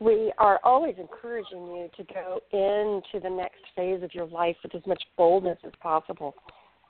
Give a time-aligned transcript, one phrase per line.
[0.00, 4.74] We are always encouraging you to go into the next phase of your life with
[4.74, 6.34] as much boldness as possible.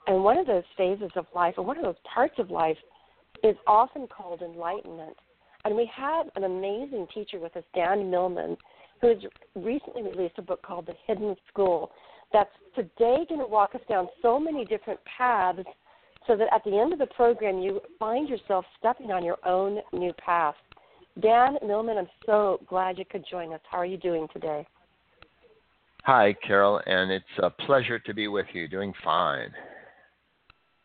[0.07, 2.77] And one of those phases of life, or one of those parts of life,
[3.43, 5.15] is often called enlightenment.
[5.65, 8.57] And we have an amazing teacher with us, Dan Millman,
[9.01, 9.17] who has
[9.55, 11.91] recently released a book called The Hidden School.
[12.31, 15.59] That's today going to walk us down so many different paths
[16.27, 19.79] so that at the end of the program you find yourself stepping on your own
[19.93, 20.55] new path.
[21.21, 23.59] Dan Millman, I'm so glad you could join us.
[23.69, 24.65] How are you doing today?
[26.03, 28.67] Hi, Carol, and it's a pleasure to be with you.
[28.67, 29.49] Doing fine.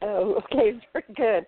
[0.02, 1.46] Oh, okay, very good.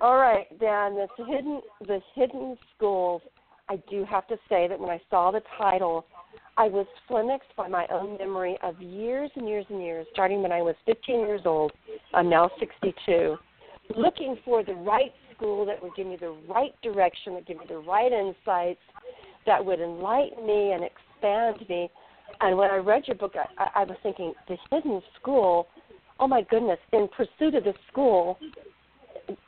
[0.00, 3.22] All right, Dan, the hidden the hidden schools.
[3.68, 6.04] I do have to say that when I saw the title,
[6.58, 10.52] I was flummoxed by my own memory of years and years and years, starting when
[10.52, 11.72] I was 15 years old.
[12.12, 13.36] I'm now 62,
[13.96, 17.64] looking for the right school that would give me the right direction, that give me
[17.68, 18.80] the right insights,
[19.46, 21.90] that would enlighten me and expand me.
[22.40, 25.68] And when I read your book, I, I was thinking, the hidden school.
[26.18, 26.78] Oh my goodness!
[26.92, 28.38] In pursuit of the school,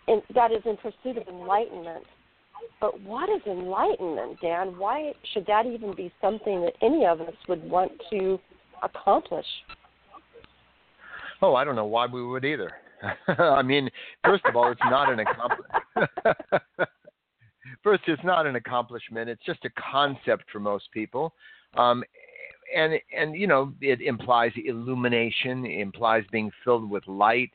[0.09, 2.05] in, that is in pursuit of enlightenment.
[2.81, 4.79] But what is enlightenment, Dan?
[4.79, 8.39] Why should that even be something that any of us would want to
[8.83, 9.47] accomplish?
[11.41, 12.73] Oh, I don't know why we would either.
[13.39, 13.91] I mean,
[14.25, 16.11] first of all, it's not an accomplishment.
[17.83, 19.29] first, it's not an accomplishment.
[19.29, 21.35] It's just a concept for most people.
[21.77, 22.03] Um,
[22.75, 27.51] and and you know it implies illumination it implies being filled with light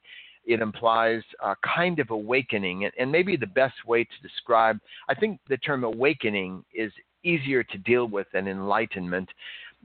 [0.46, 5.40] it implies a kind of awakening and, maybe the best way to describe i think
[5.50, 6.92] the term awakening is
[7.24, 9.30] easier to deal with than enlightenment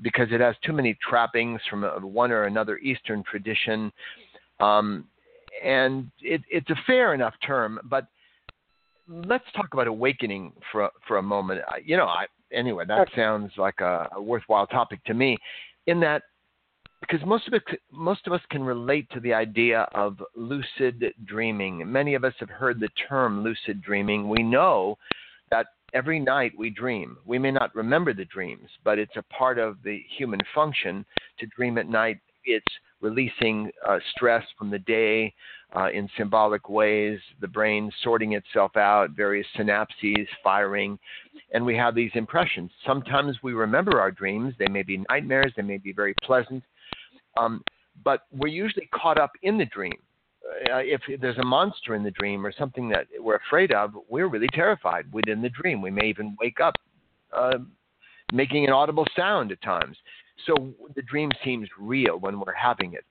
[0.02, 3.92] because it has too many trappings from one or another eastern tradition
[4.60, 5.04] um,
[5.64, 8.06] and it, it's a fair enough term but
[9.08, 13.80] let's talk about awakening for for a moment you know i anyway, that sounds like
[13.80, 15.36] a, a worthwhile topic to me.
[15.86, 16.22] In that,
[17.00, 17.62] because most of it,
[17.92, 21.90] most of us can relate to the idea of lucid dreaming.
[21.90, 24.28] Many of us have heard the term lucid dreaming.
[24.28, 24.96] We know
[25.50, 27.18] that every night we dream.
[27.24, 31.04] We may not remember the dreams, but it's a part of the human function
[31.38, 32.18] to dream at night.
[32.44, 32.66] It's
[33.06, 35.32] releasing uh, stress from the day
[35.76, 40.98] uh, in symbolic ways, the brain sorting itself out, various synapses firing,
[41.52, 42.70] and we have these impressions.
[42.84, 44.54] Sometimes we remember our dreams.
[44.58, 46.62] They may be nightmares, they may be very pleasant,
[47.36, 47.62] um,
[48.04, 49.98] but we're usually caught up in the dream.
[50.72, 54.28] Uh, if there's a monster in the dream or something that we're afraid of, we're
[54.28, 55.82] really terrified within the dream.
[55.82, 56.74] We may even wake up
[57.36, 57.58] uh,
[58.32, 59.96] making an audible sound at times.
[60.46, 63.04] So the dream seems real when we're having it.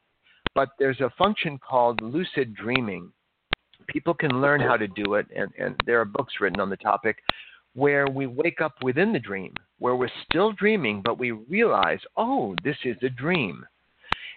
[0.53, 3.12] But there's a function called lucid dreaming.
[3.88, 6.78] People can learn how to do it, and, and there are books written on the
[6.78, 7.18] topic
[7.74, 12.56] where we wake up within the dream, where we're still dreaming, but we realize, oh,
[12.64, 13.66] this is a dream.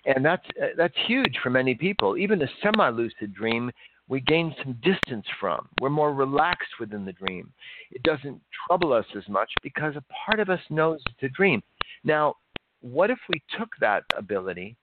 [0.07, 2.17] And that's, uh, that's huge for many people.
[2.17, 3.71] Even a semi lucid dream,
[4.09, 5.69] we gain some distance from.
[5.81, 7.53] We're more relaxed within the dream.
[7.93, 11.63] It doesn't trouble us as much because a part of us knows it's a dream.
[12.05, 12.35] Now,
[12.81, 14.77] what if we took that ability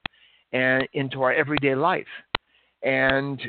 [0.52, 2.06] and into our everyday life?
[2.82, 3.40] And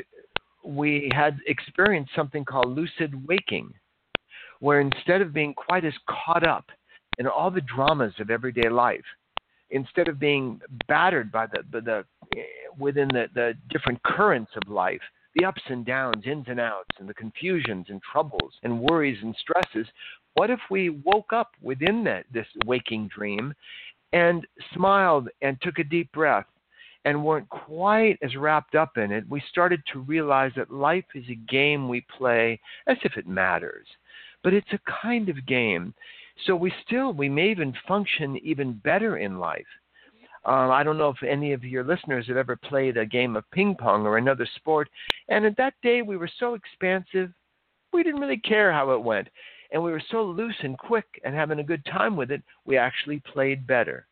[0.64, 3.72] we had experienced something called lucid waking
[4.60, 6.66] where instead of being quite as caught up
[7.18, 9.04] in all the dramas of everyday life
[9.70, 12.04] instead of being battered by the, the, the
[12.78, 15.00] within the, the different currents of life
[15.36, 19.34] the ups and downs ins and outs and the confusions and troubles and worries and
[19.38, 19.86] stresses
[20.34, 23.54] what if we woke up within that this waking dream
[24.12, 26.46] and smiled and took a deep breath
[27.04, 31.24] and weren't quite as wrapped up in it, we started to realize that life is
[31.30, 33.86] a game we play as if it matters.
[34.42, 35.94] But it's a kind of game.
[36.46, 39.66] So we still, we may even function even better in life.
[40.44, 43.50] Um, I don't know if any of your listeners have ever played a game of
[43.50, 44.88] ping pong or another sport.
[45.28, 47.30] And at that day, we were so expansive,
[47.92, 49.28] we didn't really care how it went.
[49.70, 52.76] And we were so loose and quick and having a good time with it, we
[52.76, 54.06] actually played better.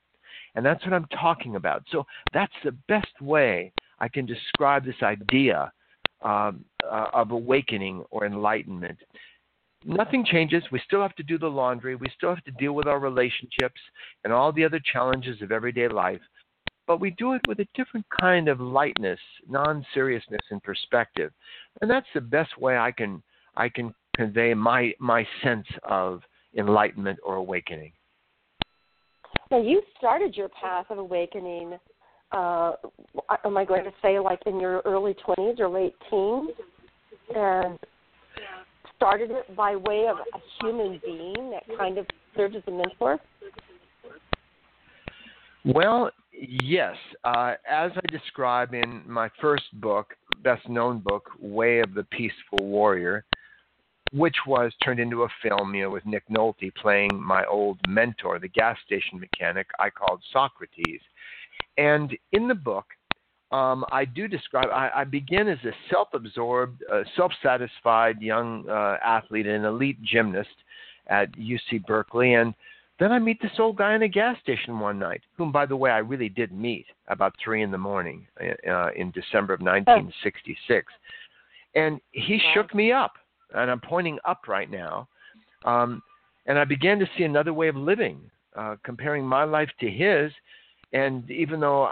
[0.54, 1.84] And that's what I'm talking about.
[1.90, 5.72] So that's the best way I can describe this idea
[6.22, 8.98] um, uh, of awakening or enlightenment.
[9.84, 10.64] Nothing changes.
[10.72, 11.94] We still have to do the laundry.
[11.94, 13.80] We still have to deal with our relationships
[14.24, 16.20] and all the other challenges of everyday life.
[16.86, 21.32] But we do it with a different kind of lightness, non-seriousness, and perspective.
[21.82, 23.22] And that's the best way I can
[23.56, 26.22] I can convey my my sense of
[26.56, 27.92] enlightenment or awakening.
[29.50, 31.78] Now, you started your path of awakening.
[32.32, 32.72] Uh,
[33.44, 36.50] am I going to say like in your early twenties or late teens,
[37.34, 37.78] and
[38.96, 43.18] started it by way of a human being that kind of served as a mentor?
[45.64, 46.96] Well, yes.
[47.24, 52.64] Uh, as I describe in my first book, best known book, Way of the Peaceful
[52.64, 53.24] Warrior,
[54.12, 58.38] which was turned into a film, you know, with Nick Nolte playing my old mentor,
[58.38, 61.00] the gas station mechanic I called Socrates.
[61.76, 62.86] And in the book,
[63.52, 64.68] um, I do describe.
[64.72, 70.48] I, I begin as a self-absorbed, uh, self-satisfied young uh, athlete and elite gymnast
[71.06, 72.54] at UC Berkeley, and
[72.98, 75.76] then I meet this old guy in a gas station one night, whom, by the
[75.76, 80.92] way, I really did meet about three in the morning uh, in December of 1966,
[81.74, 83.14] and he shook me up
[83.54, 85.08] and I'm pointing up right now.
[85.64, 86.02] Um,
[86.46, 88.20] and I began to see another way of living,
[88.56, 90.32] uh, comparing my life to his.
[90.92, 91.90] And even though,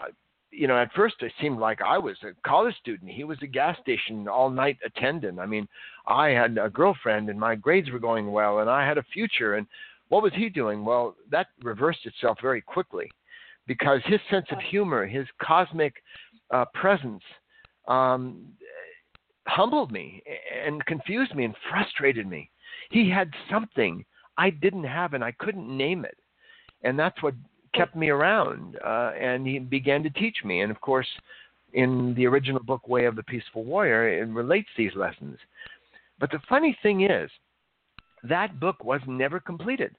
[0.50, 3.46] you know, at first it seemed like I was a college student, he was a
[3.46, 5.40] gas station all night attendant.
[5.40, 5.66] I mean,
[6.06, 9.54] I had a girlfriend and my grades were going well and I had a future.
[9.54, 9.66] And
[10.08, 10.84] what was he doing?
[10.84, 13.10] Well, that reversed itself very quickly
[13.66, 15.94] because his sense of humor, his cosmic
[16.50, 17.22] uh, presence,
[17.88, 18.46] um,
[19.46, 20.22] humbled me
[20.64, 22.50] and confused me and frustrated me.
[22.90, 24.04] He had something
[24.36, 26.16] I didn't have and I couldn't name it.
[26.82, 27.34] And that's what
[27.74, 28.76] kept me around.
[28.84, 30.60] Uh, and he began to teach me.
[30.60, 31.08] And of course,
[31.72, 35.38] in the original book, Way of the Peaceful Warrior, it relates these lessons.
[36.18, 37.30] But the funny thing is,
[38.22, 39.94] that book was never completed.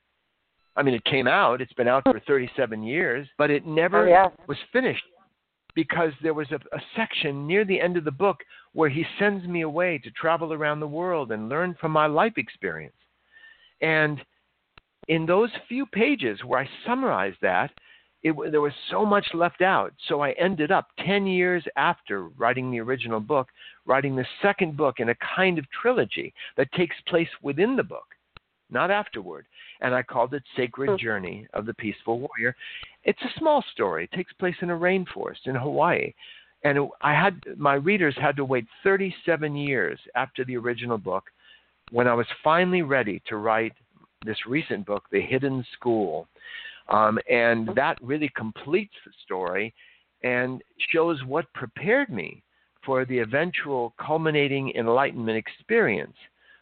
[0.78, 4.10] I mean, it came out, it's been out for 37 years, but it never oh,
[4.10, 4.28] yeah.
[4.48, 5.04] was finished
[5.76, 8.38] because there was a, a, section near the end of the book
[8.74, 12.34] where he sends me away to travel around the world and learn from my life
[12.38, 12.96] experience.
[13.82, 14.20] And
[15.08, 17.72] in those few pages where I summarized that,
[18.24, 19.94] it, there was so much left out.
[20.08, 23.50] So I ended up 10 years after writing the original book,
[23.86, 28.15] writing the second book in a kind of trilogy that takes place within the book
[28.76, 29.48] not afterward.
[29.82, 31.04] And I called it Sacred hmm.
[31.04, 32.56] Journey of the Peaceful Warrior.
[33.04, 34.04] It's a small story.
[34.04, 36.14] It takes place in a rainforest in Hawaii.
[36.64, 41.24] And I had my readers had to wait 37 years after the original book
[41.92, 43.74] when I was finally ready to write
[44.26, 46.28] this recent book, The Hidden School.
[46.90, 47.74] Um, and hmm.
[47.76, 49.74] that really completes the story
[50.24, 50.62] and
[50.92, 52.44] shows what prepared me
[52.86, 56.18] for the eventual culminating enlightenment experience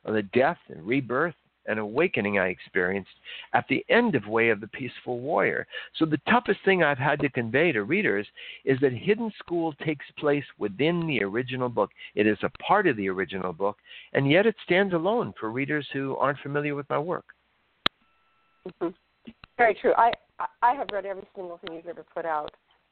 [0.05, 3.11] of the death and rebirth and awakening I experienced
[3.53, 5.65] at the end of Way of the Peaceful Warrior.
[5.97, 8.27] So, the toughest thing I've had to convey to readers
[8.65, 11.91] is that Hidden School takes place within the original book.
[12.15, 13.77] It is a part of the original book,
[14.13, 17.25] and yet it stands alone for readers who aren't familiar with my work.
[18.67, 18.89] Mm-hmm.
[19.57, 19.93] Very true.
[19.97, 20.11] I
[20.61, 22.51] I have read every single thing you've ever put out,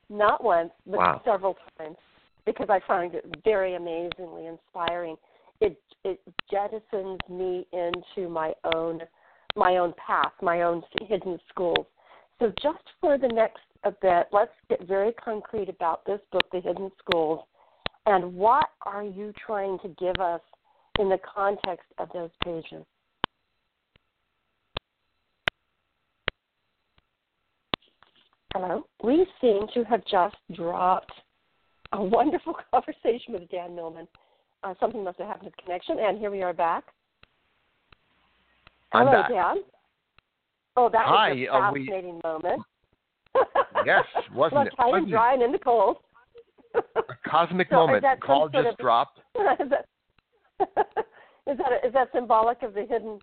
[0.10, 1.22] not once, but wow.
[1.25, 1.98] several times,
[2.46, 5.18] because I find it very amazingly inspiring
[5.62, 6.20] it it
[6.51, 9.01] jettisons me into my own
[9.56, 11.86] my own path, my own hidden schools.
[12.39, 16.62] So just for the next a bit, let's get very concrete about this book, The
[16.62, 17.44] Hidden Schools,
[18.06, 20.41] and what are you trying to give us
[21.00, 22.86] in the context of those pages?
[28.53, 28.86] Hello.
[29.03, 31.13] We seem to have just dropped
[31.94, 34.08] a wonderful conversation with Dan Millman
[34.63, 36.84] uh, something must have happened to the connection, and here we are back.
[38.94, 39.30] I'm Hello, back.
[39.30, 39.58] Dan.
[40.77, 42.62] Oh, that Hi, was a uh, we- fascinating moment.
[43.86, 44.03] Yes,
[44.34, 44.74] wasn't Look, it?
[44.80, 45.12] Am Wasn't it?
[45.12, 45.98] drying in the cold.
[46.75, 48.03] A cosmic So moment.
[48.03, 49.20] The call just of- dropped.
[49.36, 49.86] is that
[51.48, 53.20] is that is that symbolic of the hidden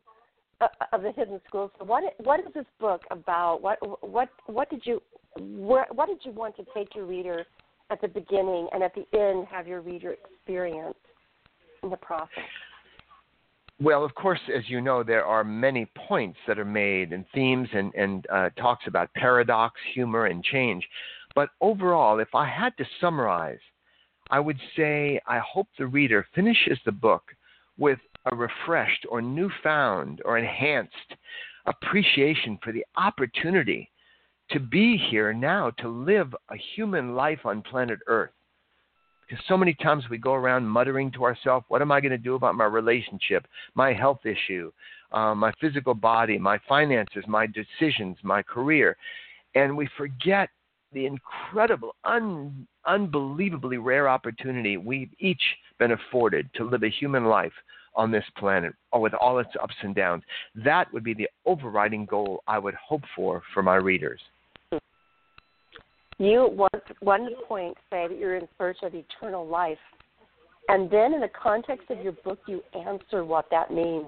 [0.61, 1.71] uh, of the hidden schools?
[1.79, 3.63] So what what is this book about?
[3.63, 5.01] What what what did you
[5.39, 7.45] where, what did you want to take your reader
[7.91, 10.97] at the beginning and at the end have your reader experience
[11.89, 12.45] in the process?
[13.81, 17.69] Well, of course, as you know, there are many points that are made and themes
[17.73, 20.87] and, and uh, talks about paradox, humor, and change.
[21.35, 23.61] But overall, if I had to summarize,
[24.31, 27.23] I would say I hope the reader finishes the book
[27.79, 31.15] with a refreshed or newfound or enhanced
[31.67, 33.91] appreciation for the opportunity
[34.51, 38.31] to be here now, to live a human life on planet Earth.
[39.29, 42.19] Because so many times we go around muttering to ourselves, What am I going to
[42.19, 44.73] do about my relationship, my health issue,
[45.13, 48.97] um, my physical body, my finances, my decisions, my career?
[49.55, 50.49] And we forget
[50.93, 55.43] the incredible, un, unbelievably rare opportunity we've each
[55.79, 57.53] been afforded to live a human life
[57.95, 60.23] on this planet with all its ups and downs.
[60.55, 64.21] That would be the overriding goal I would hope for for my readers.
[66.19, 66.68] You want
[67.01, 69.79] one point say that you're in search of eternal life,
[70.69, 74.07] and then in the context of your book, you answer what that means.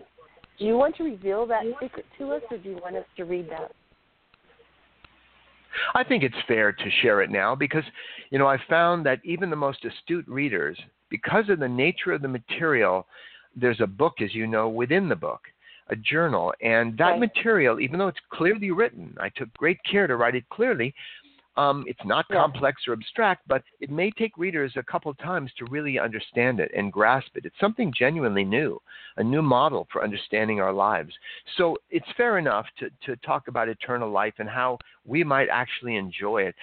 [0.58, 3.25] Do you want to reveal that secret to us, or do you want us to
[3.25, 3.72] read that?
[5.94, 7.84] I think it's fair to share it now because,
[8.30, 12.22] you know, I found that even the most astute readers, because of the nature of
[12.22, 13.06] the material,
[13.56, 15.40] there's a book, as you know, within the book,
[15.88, 16.52] a journal.
[16.60, 17.20] And that right.
[17.20, 20.94] material, even though it's clearly written, I took great care to write it clearly,
[21.57, 22.37] um, it's not yeah.
[22.37, 26.71] complex or abstract, but it may take readers a couple times to really understand it
[26.76, 27.45] and grasp it.
[27.45, 28.80] It's something genuinely new,
[29.16, 31.12] a new model for understanding our lives.
[31.57, 35.97] So it's fair enough to, to talk about eternal life and how we might actually
[35.97, 36.54] enjoy it.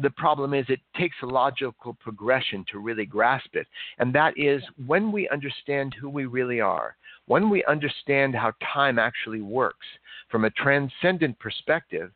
[0.00, 3.66] The problem is, it takes a logical progression to really grasp it.
[3.98, 8.98] And that is when we understand who we really are, when we understand how time
[8.98, 9.86] actually works
[10.30, 12.10] from a transcendent perspective,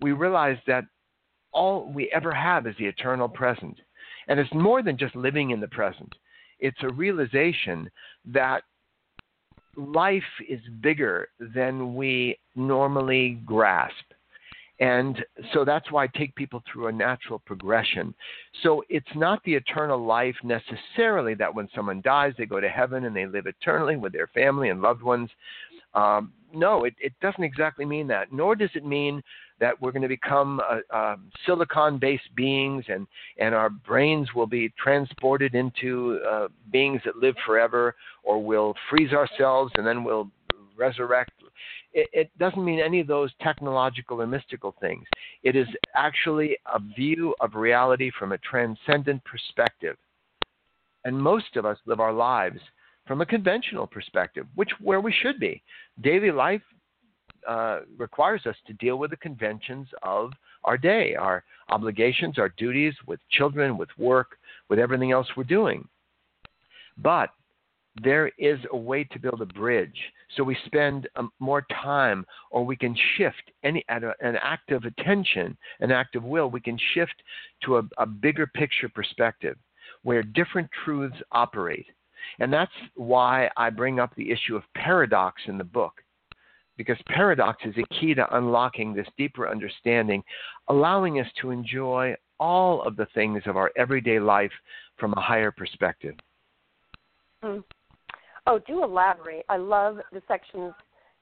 [0.00, 0.84] we realize that
[1.52, 3.78] all we ever have is the eternal present.
[4.28, 6.14] And it's more than just living in the present,
[6.58, 7.90] it's a realization
[8.26, 8.62] that
[9.76, 13.94] life is bigger than we normally grasp.
[14.80, 18.14] And so that's why I take people through a natural progression.
[18.62, 23.04] So it's not the eternal life necessarily that when someone dies, they go to heaven
[23.04, 25.30] and they live eternally with their family and loved ones.
[25.94, 28.32] Um, no, it, it doesn't exactly mean that.
[28.32, 29.22] Nor does it mean
[29.62, 31.16] that we're going to become uh, uh,
[31.46, 33.06] silicon-based beings, and
[33.38, 39.12] and our brains will be transported into uh, beings that live forever, or we'll freeze
[39.12, 40.28] ourselves and then we'll
[40.76, 41.30] resurrect.
[41.92, 45.04] It, it doesn't mean any of those technological or mystical things.
[45.44, 49.96] It is actually a view of reality from a transcendent perspective,
[51.04, 52.58] and most of us live our lives
[53.06, 55.62] from a conventional perspective, which where we should be.
[56.00, 56.62] Daily life
[57.48, 60.32] uh, requires us to deal with the conventions of
[60.64, 65.86] our day, our obligations, our duties with children, with work, with everything else we're doing.
[66.98, 67.30] But
[68.02, 69.98] there is a way to build a bridge.
[70.36, 74.84] So we spend um, more time, or we can shift any a, an act of
[74.84, 76.48] attention, an act of will.
[76.48, 77.14] We can shift
[77.64, 79.58] to a, a bigger picture perspective
[80.02, 81.86] where different truths operate.
[82.38, 86.01] And that's why I bring up the issue of paradox in the book
[86.76, 90.22] because paradox is a key to unlocking this deeper understanding,
[90.68, 94.52] allowing us to enjoy all of the things of our everyday life
[94.98, 96.14] from a higher perspective.
[97.44, 97.62] Mm.
[98.46, 99.44] Oh, do elaborate.
[99.48, 100.72] I love the sections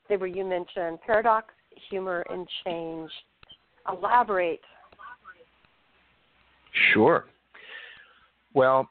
[0.08, 1.54] where you mentioned paradox,
[1.88, 3.10] humor, and change.
[3.88, 4.60] Elaborate.
[6.92, 7.26] Sure.
[8.54, 8.88] Well,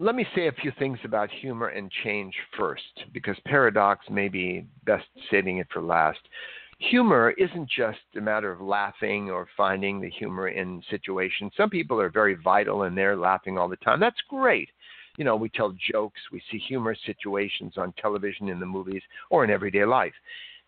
[0.00, 4.66] let me say a few things about humor and change first, because paradox may be
[4.86, 6.18] best saving it for last.
[6.78, 11.52] Humor isn't just a matter of laughing or finding the humor in situations.
[11.54, 14.00] Some people are very vital and they're laughing all the time.
[14.00, 14.70] That's great.
[15.18, 19.44] You know, we tell jokes, we see humorous situations on television, in the movies, or
[19.44, 20.14] in everyday life.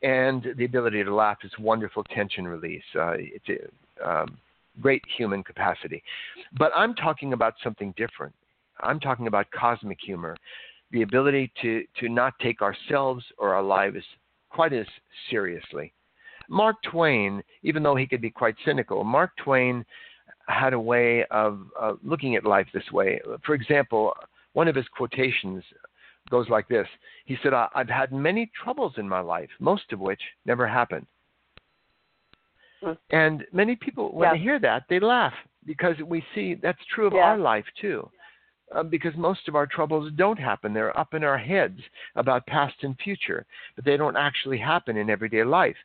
[0.03, 2.83] And the ability to laugh is wonderful tension release.
[2.95, 4.37] Uh, it's a um,
[4.83, 6.03] great human capacity.
[6.59, 8.35] But I'm talking about something different
[8.83, 10.37] I'm talking about cosmic humor,
[10.91, 14.05] the ability to, to not take ourselves or our lives
[14.51, 14.87] quite as
[15.31, 15.93] seriously.
[16.49, 19.85] Mark Twain, even though he could be quite cynical, Mark Twain
[20.49, 23.21] had a way of uh, looking at life this way.
[23.45, 24.12] For example,
[24.53, 25.62] one of his quotations
[26.31, 26.87] goes like this
[27.25, 31.07] He said, I've had many troubles in my life, most of which never happened.
[32.83, 32.93] Hmm.
[33.11, 34.33] And many people, when yeah.
[34.35, 35.35] they hear that, they laugh
[35.65, 37.21] because we see that's true of yeah.
[37.21, 38.09] our life too
[38.75, 40.73] uh, because most of our troubles don't happen.
[40.73, 41.79] They're up in our heads
[42.17, 45.76] about past and future, but they don't actually happen in everyday life.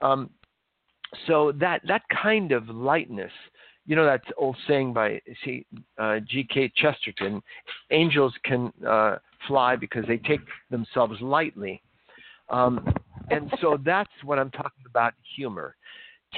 [0.00, 0.30] Um,
[1.26, 3.30] so that that kind of lightness
[3.86, 5.66] you know that old saying by see
[5.98, 6.72] uh, G.K.
[6.76, 7.42] Chesterton,
[7.90, 11.82] angels can uh, fly because they take themselves lightly,
[12.48, 12.86] um,
[13.30, 15.76] and so that's what I'm talking about humor,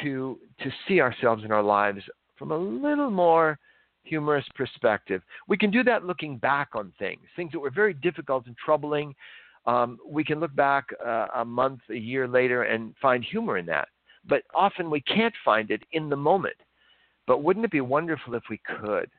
[0.02, 2.02] to to see ourselves in our lives
[2.36, 3.58] from a little more
[4.06, 5.22] humorous perspective.
[5.48, 9.14] We can do that looking back on things, things that were very difficult and troubling.
[9.66, 13.66] Um, we can look back uh, a month, a year later, and find humor in
[13.66, 13.88] that.
[14.28, 16.56] But often we can't find it in the moment.
[17.26, 19.10] But wouldn't it be wonderful if we could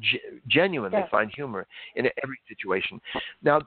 [0.00, 1.08] g- genuinely Yes.
[1.10, 3.00] find humor in every situation?
[3.42, 3.60] Now,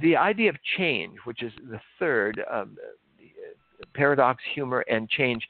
[0.00, 2.76] the idea of change, which is the third um,
[3.18, 5.46] the, uh, paradox, humor, and change.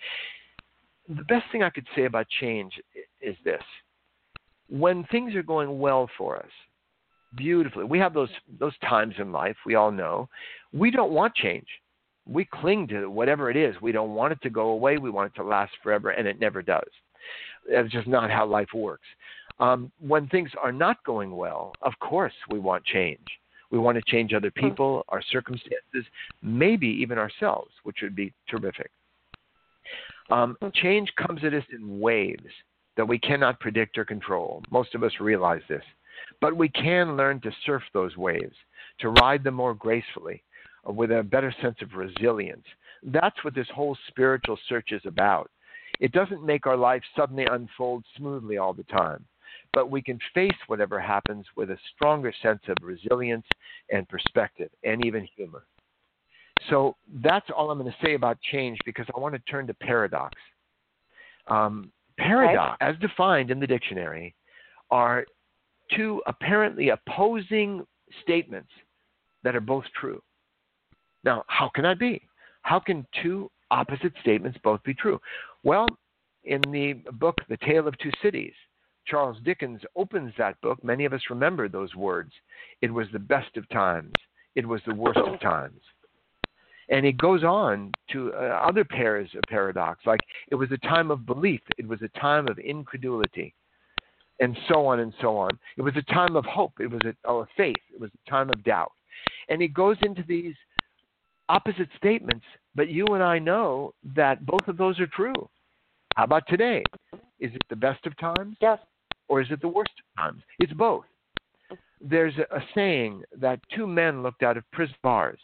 [1.09, 2.79] The best thing I could say about change
[3.21, 3.63] is this:
[4.69, 6.51] when things are going well for us,
[7.37, 9.57] beautifully, we have those those times in life.
[9.67, 10.29] We all know
[10.73, 11.67] we don't want change.
[12.27, 13.75] We cling to whatever it is.
[13.83, 14.97] We don't want it to go away.
[14.97, 16.89] We want it to last forever, and it never does.
[17.71, 19.07] That's just not how life works.
[19.61, 23.27] Um, when things are not going well, of course we want change.
[23.71, 26.05] We want to change other people, our circumstances,
[26.43, 28.91] maybe even ourselves, which would be terrific.
[30.31, 32.43] Um, change comes at us in waves
[32.97, 34.63] that we cannot predict or control.
[34.71, 35.83] Most of us realize this.
[36.41, 38.55] But we can learn to surf those waves,
[39.01, 40.43] to ride them more gracefully,
[40.89, 42.65] uh, with a better sense of resilience.
[43.03, 45.51] That's what this whole spiritual search is about.
[46.01, 49.25] It doesn't make our life suddenly unfold smoothly all the time,
[49.73, 53.47] but we can face whatever happens with a stronger sense of resilience
[53.91, 55.65] and perspective and even humor.
[56.71, 59.75] So that's all I'm going to say about change because I want to turn to
[59.75, 60.35] paradox.
[61.49, 64.35] Um, paradox, as defined in the dictionary,
[64.91, 65.25] are
[65.95, 67.87] two apparently opposing
[68.23, 68.71] statements
[69.43, 70.23] that are both true.
[71.25, 72.23] Now, how can that be?
[72.63, 75.21] How can two opposite statements both be true?
[75.63, 75.87] Well,
[76.45, 78.53] in the book The Tale of Two Cities,
[79.07, 80.83] Charles Dickens opens that book.
[80.83, 82.33] Many of us remember those words.
[82.81, 84.15] It was the best of times,
[84.55, 85.81] it was the worst of times.
[86.91, 91.11] And it goes on to uh, other pairs of paradox, like it was a time
[91.11, 93.55] of belief, it was a time of incredulity,
[94.41, 95.51] and so on and so on.
[95.77, 98.51] It was a time of hope, it was a, of faith, it was a time
[98.51, 98.93] of doubt.
[99.49, 100.55] And it goes into these
[101.49, 105.49] opposite statements, but you and I know that both of those are true.
[106.17, 106.83] How about today?
[107.41, 108.57] Is it the best of times?
[108.61, 108.79] Yes.
[109.29, 110.43] Or is it the worst of times?
[110.59, 111.05] It's both.
[112.01, 115.41] There's a, a saying that two men looked out of prison bars.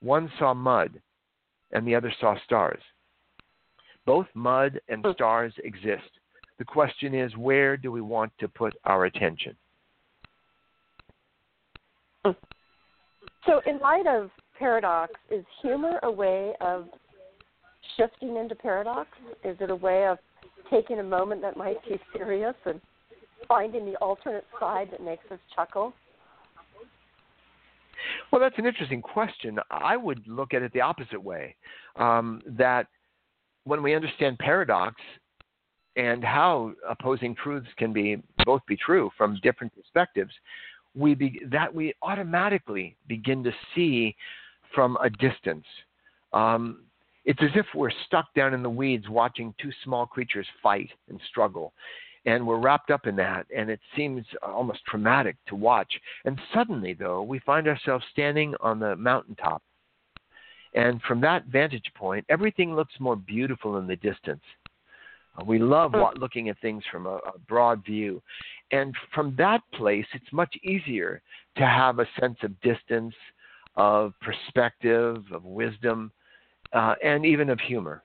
[0.00, 1.00] One saw mud,
[1.72, 2.80] and the other saw stars.
[4.04, 5.12] Both mud and hmm.
[5.12, 6.10] stars exist.
[6.58, 9.56] The question is, where do we want to put our attention?
[12.24, 12.32] Hmm.
[13.44, 16.88] So, in light of paradox, is humor a way of
[17.96, 19.08] shifting into paradox?
[19.44, 20.18] Is it a way of
[20.70, 22.80] taking a moment that might be serious and
[23.46, 25.92] finding the alternate side that makes us chuckle?
[28.30, 29.58] Well, that's an interesting question.
[29.70, 31.56] I would look at it the opposite way
[31.96, 32.86] um, that
[33.64, 34.96] when we understand paradox
[35.96, 40.32] and how opposing truths can be both be true from different perspectives,
[40.94, 44.14] we be, that we automatically begin to see
[44.74, 45.64] from a distance.
[46.32, 46.84] Um,
[47.24, 51.20] it's as if we're stuck down in the weeds watching two small creatures fight and
[51.28, 51.72] struggle.
[52.26, 55.92] And we're wrapped up in that, and it seems almost traumatic to watch.
[56.24, 59.62] And suddenly, though, we find ourselves standing on the mountaintop.
[60.74, 64.42] And from that vantage point, everything looks more beautiful in the distance.
[65.38, 68.20] Uh, We love wa- looking at things from a, a broad view.
[68.72, 71.22] And from that place, it's much easier
[71.56, 73.14] to have a sense of distance,
[73.76, 76.10] of perspective, of wisdom,
[76.72, 78.02] uh, and even of humor.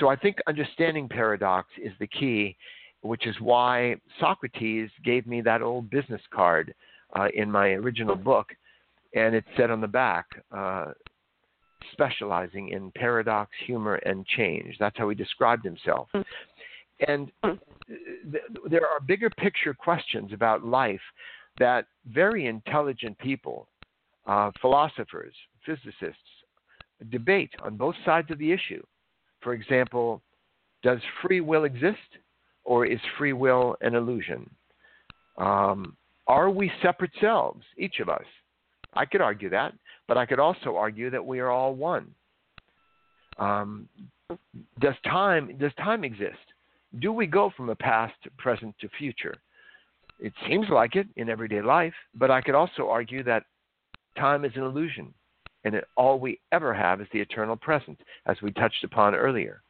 [0.00, 2.56] So I think understanding paradox is the key,
[3.04, 6.74] which is why Socrates gave me that old business card
[7.14, 8.48] uh, in my original book,
[9.14, 10.86] and it said on the back, uh,
[11.92, 14.76] specializing in paradox, humor, and change.
[14.80, 16.08] That's how he described himself.
[17.06, 21.02] And th- there are bigger picture questions about life
[21.58, 23.68] that very intelligent people,
[24.26, 25.34] uh, philosophers,
[25.66, 26.16] physicists,
[27.10, 28.82] debate on both sides of the issue.
[29.42, 30.22] For example,
[30.82, 31.98] does free will exist
[32.64, 34.48] or is free will an illusion?
[35.38, 35.96] Um,
[36.26, 38.24] are we separate selves, each of us?
[38.94, 39.74] I could argue that,
[40.06, 42.14] but I could also argue that we are all one.
[43.38, 43.88] Um,
[44.80, 46.38] does time does time exist?
[47.00, 49.34] Do we go from a past to present to future?
[50.20, 53.44] It seems like it in everyday life, but I could also argue that
[54.16, 55.12] time is an illusion,
[55.64, 59.63] and that all we ever have is the eternal present, as we touched upon earlier.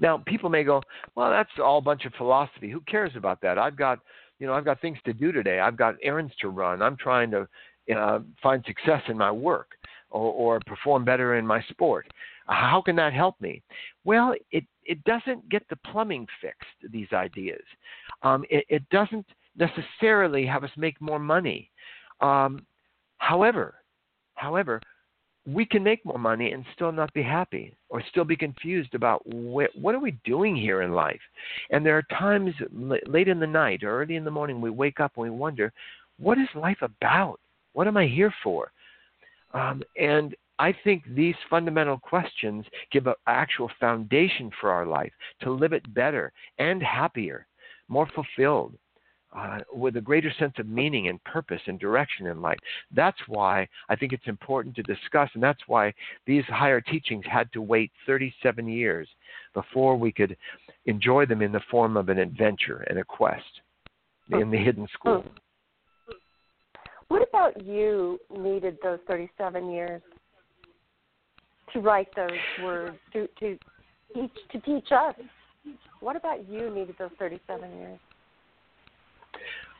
[0.00, 0.82] Now, people may go,
[1.14, 2.70] well, that's all a bunch of philosophy.
[2.70, 3.58] Who cares about that?
[3.58, 4.00] I've got,
[4.38, 5.60] you know, I've got things to do today.
[5.60, 6.82] I've got errands to run.
[6.82, 7.48] I'm trying to
[7.96, 9.72] uh, find success in my work
[10.10, 12.06] or, or perform better in my sport.
[12.46, 13.62] How can that help me?
[14.04, 16.92] Well, it it doesn't get the plumbing fixed.
[16.92, 17.62] These ideas,
[18.22, 21.70] um, it, it doesn't necessarily have us make more money.
[22.20, 22.66] Um,
[23.16, 23.76] however,
[24.34, 24.80] however,
[25.46, 29.22] we can make more money and still not be happy or still be confused about
[29.26, 31.20] wh- what are we doing here in life.
[31.70, 35.00] And there are times late in the night or early in the morning we wake
[35.00, 35.72] up and we wonder,
[36.18, 37.40] what is life about?
[37.74, 38.70] What am I here for?
[39.52, 45.50] Um, and I think these fundamental questions give an actual foundation for our life to
[45.50, 47.46] live it better and happier,
[47.88, 48.74] more fulfilled,
[49.34, 52.58] uh, with a greater sense of meaning and purpose and direction in life.
[52.94, 55.92] That's why I think it's important to discuss, and that's why
[56.26, 59.08] these higher teachings had to wait 37 years
[59.52, 60.36] before we could
[60.86, 63.42] enjoy them in the form of an adventure and a quest
[64.30, 65.24] in the hidden school.
[67.08, 70.02] What about you needed those 37 years
[71.72, 72.30] to write those
[72.62, 73.58] words, to, to,
[74.14, 75.14] teach, to teach us?
[76.00, 77.98] What about you needed those 37 years?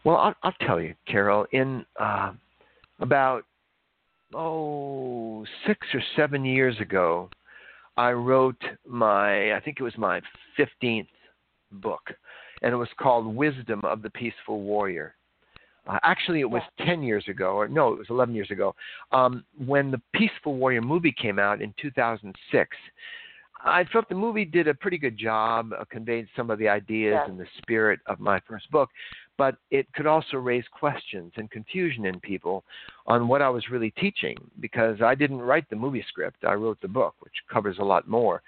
[0.04, 1.46] Well, I'll, I'll tell you, Carol.
[1.52, 2.32] In uh,
[3.00, 3.44] about
[4.34, 7.30] oh six or seven years ago,
[7.96, 10.20] I wrote my I think it was my
[10.56, 11.08] fifteenth
[11.72, 12.02] book,
[12.62, 15.14] and it was called Wisdom of the Peaceful Warrior.
[15.86, 18.74] Uh, actually, it was 10 years ago, or no, it was 11 years ago,
[19.12, 22.76] um, when the Peaceful Warrior movie came out in 2006.
[23.66, 27.14] I felt the movie did a pretty good job, uh, conveyed some of the ideas
[27.16, 27.30] yeah.
[27.30, 28.90] and the spirit of my first book
[29.36, 32.64] but it could also raise questions and confusion in people
[33.06, 36.44] on what I was really teaching because I didn't write the movie script.
[36.44, 38.42] I wrote the book, which covers a lot more.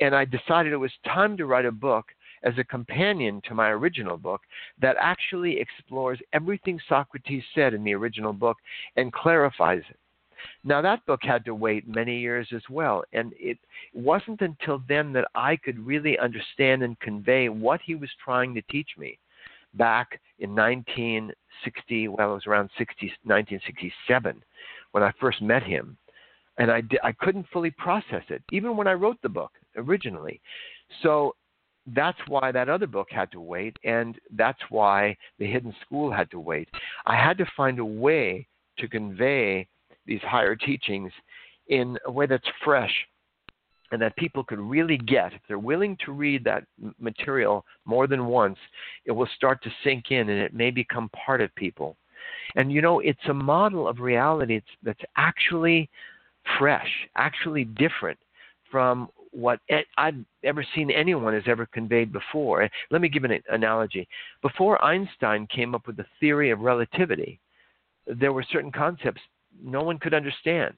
[0.00, 2.06] And I decided it was time to write a book
[2.42, 4.42] as a companion to my original book
[4.80, 8.58] that actually explores everything Socrates said in the original book
[8.96, 9.98] and clarifies it.
[10.64, 13.58] Now, that book had to wait many years as well, and it
[13.94, 18.62] wasn't until then that I could really understand and convey what he was trying to
[18.62, 19.18] teach me
[19.76, 24.42] back in 1960, well, it was around 60, 1967
[24.92, 25.96] when I first met him.
[26.58, 30.40] And I, I couldn't fully process it, even when I wrote the book originally.
[31.02, 31.34] So
[31.94, 36.30] that's why that other book had to wait, and that's why The Hidden School had
[36.30, 36.68] to wait.
[37.04, 38.46] I had to find a way
[38.78, 39.68] to convey
[40.06, 41.12] these higher teachings
[41.68, 42.92] in a way that's fresh
[43.92, 46.64] and that people could really get if they're willing to read that
[46.98, 48.58] material more than once
[49.04, 51.96] it will start to sink in and it may become part of people
[52.56, 55.88] and you know it's a model of reality that's actually
[56.58, 58.18] fresh actually different
[58.70, 59.60] from what
[59.98, 62.68] I've ever seen anyone has ever conveyed before.
[62.90, 64.08] Let me give an analogy.
[64.40, 67.38] Before Einstein came up with the theory of relativity,
[68.06, 69.20] there were certain concepts
[69.62, 70.74] no one could understand.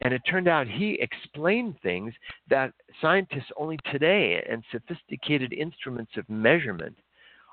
[0.00, 2.14] And it turned out he explained things
[2.48, 6.96] that scientists only today and sophisticated instruments of measurement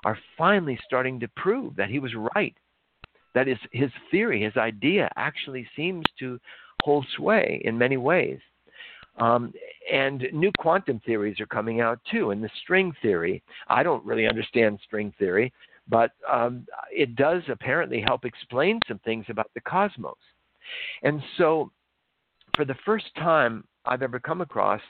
[0.04, 2.54] are finally starting to prove that he was right.
[3.34, 6.38] That is, his theory, his idea actually seems to
[6.82, 8.38] hold sway in many ways.
[9.18, 9.52] Um,
[9.90, 12.30] and new quantum theories are coming out too.
[12.30, 15.52] And the string theory, I don't really understand string theory,
[15.88, 20.14] but um, it does apparently help explain some things about the cosmos.
[21.02, 21.70] And so
[22.56, 24.80] for the first time I've ever come across,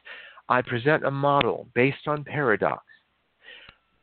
[0.48, 2.84] I present a model based on paradox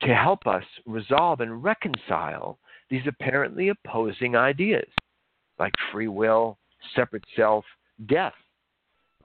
[0.01, 4.87] to help us resolve and reconcile these apparently opposing ideas
[5.59, 6.57] like free will,
[6.95, 7.63] separate self,
[8.07, 8.33] death.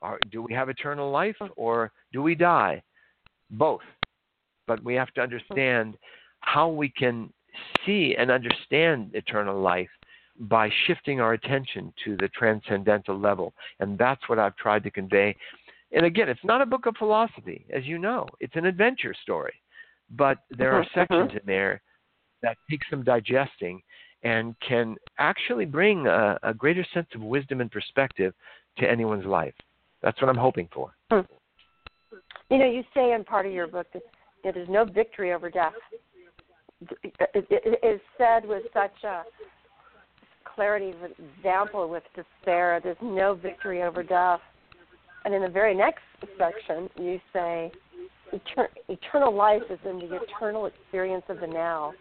[0.01, 2.83] Are, do we have eternal life or do we die?
[3.51, 3.83] Both.
[4.67, 5.97] But we have to understand
[6.41, 7.33] how we can
[7.85, 9.89] see and understand eternal life
[10.41, 13.53] by shifting our attention to the transcendental level.
[13.81, 15.37] And that's what I've tried to convey.
[15.93, 19.55] And again, it's not a book of philosophy, as you know, it's an adventure story.
[20.11, 21.39] But there are mm-hmm, sections mm-hmm.
[21.39, 21.83] in there
[22.43, 23.83] that take some digesting
[24.23, 28.35] and can actually bring a, a, greater sense of wisdom and perspective
[28.79, 29.55] to anyone's life.
[30.03, 30.93] That's what I'm hoping for.
[31.11, 31.21] Hmm.
[32.51, 34.03] You know, you say in part of your book that,
[34.45, 35.73] that there's no victory over death.
[37.35, 39.23] It is said with such a
[40.59, 42.81] clarity of example with despair.
[42.83, 44.41] There's no victory over death.
[45.25, 46.03] And in the very next
[46.37, 47.71] section, you say,
[48.89, 51.93] eternal life is in the eternal experience of the now.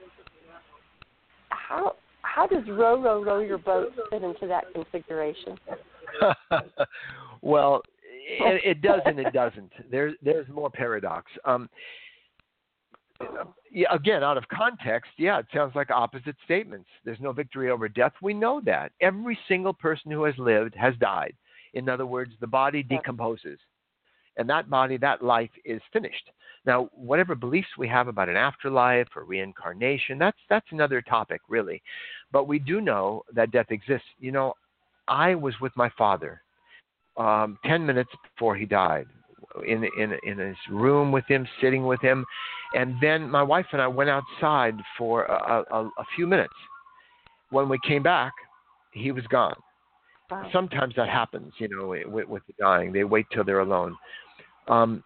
[1.49, 5.55] How how does row row row your boat fit into that configuration?
[7.43, 7.83] well,
[8.39, 9.71] in, it does and it doesn't.
[9.91, 11.31] There's there's more paradox.
[11.45, 11.69] Um,
[13.71, 16.87] yeah, again, out of context, yeah, it sounds like opposite statements.
[17.05, 18.13] There's no victory over death.
[18.21, 18.91] We know that.
[19.01, 21.35] Every single person who has lived has died.
[21.73, 23.59] In other words, the body decomposes.
[24.37, 26.29] And that body, that life is finished.
[26.65, 31.81] Now, whatever beliefs we have about an afterlife or reincarnation, that's that's another topic, really.
[32.31, 34.07] But we do know that death exists.
[34.19, 34.53] You know,
[35.07, 36.41] I was with my father
[37.15, 39.07] um, ten minutes before he died,
[39.65, 42.25] in in in his room with him, sitting with him,
[42.73, 46.53] and then my wife and I went outside for a, a, a few minutes.
[47.49, 48.33] When we came back,
[48.91, 49.55] he was gone.
[50.29, 50.49] Wow.
[50.51, 52.91] Sometimes that happens, you know, with, with the dying.
[52.91, 53.95] They wait till they're alone.
[54.67, 55.03] Um,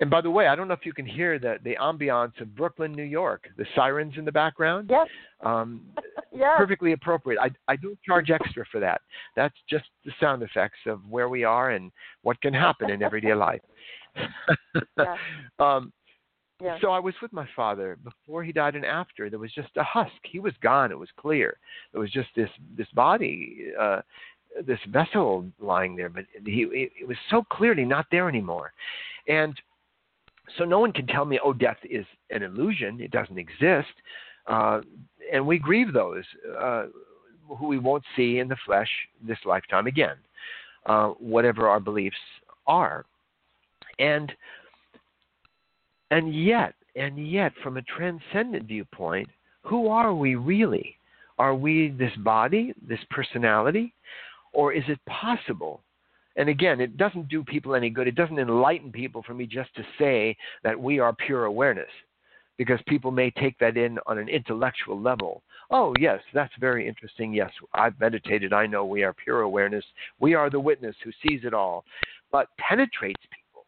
[0.00, 2.54] and by the way, I don't know if you can hear the the ambiance of
[2.54, 4.88] Brooklyn, New York, the sirens in the background.
[4.90, 5.08] Yes.
[5.44, 5.82] Um,
[6.32, 6.52] yes.
[6.56, 7.40] Perfectly appropriate.
[7.40, 9.00] I I don't charge extra for that.
[9.34, 11.90] That's just the sound effects of where we are and
[12.22, 13.60] what can happen in everyday life.
[14.96, 15.16] Yeah.
[15.58, 15.92] um,
[16.60, 16.78] Yeah.
[16.80, 19.30] so I was with my father before he died and after.
[19.30, 20.20] There was just a husk.
[20.22, 20.90] He was gone.
[20.90, 21.56] It was clear.
[21.92, 24.00] It was just this this body, uh,
[24.64, 28.72] this vessel lying there, but he it, it was so clearly not there anymore.
[29.28, 29.60] And
[30.56, 33.00] so no one can tell me, oh, death is an illusion.
[33.00, 33.88] It doesn't exist.
[34.46, 34.80] Uh,
[35.32, 36.24] and we grieve those
[36.58, 36.86] uh,
[37.58, 38.88] who we won't see in the flesh
[39.26, 40.16] this lifetime again,
[40.86, 42.16] uh, whatever our beliefs
[42.66, 43.04] are.
[43.98, 44.32] And
[46.10, 49.28] and yet, and yet, from a transcendent viewpoint,
[49.62, 50.96] who are we really?
[51.38, 53.92] Are we this body, this personality,
[54.52, 55.82] or is it possible?
[56.38, 58.08] And again, it doesn't do people any good.
[58.08, 61.90] It doesn't enlighten people for me just to say that we are pure awareness,
[62.56, 65.42] because people may take that in on an intellectual level.
[65.70, 67.34] Oh, yes, that's very interesting.
[67.34, 68.52] Yes, I've meditated.
[68.52, 69.84] I know we are pure awareness.
[70.20, 71.84] We are the witness who sees it all.
[72.32, 73.66] But penetrates people.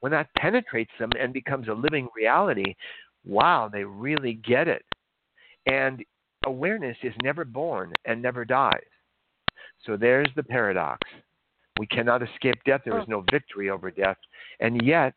[0.00, 2.74] When that penetrates them and becomes a living reality,
[3.26, 4.84] wow, they really get it.
[5.66, 6.02] And
[6.46, 8.80] awareness is never born and never dies.
[9.84, 11.00] So there's the paradox.
[11.78, 12.82] We cannot escape death.
[12.84, 14.16] There is no victory over death.
[14.60, 15.14] And yet,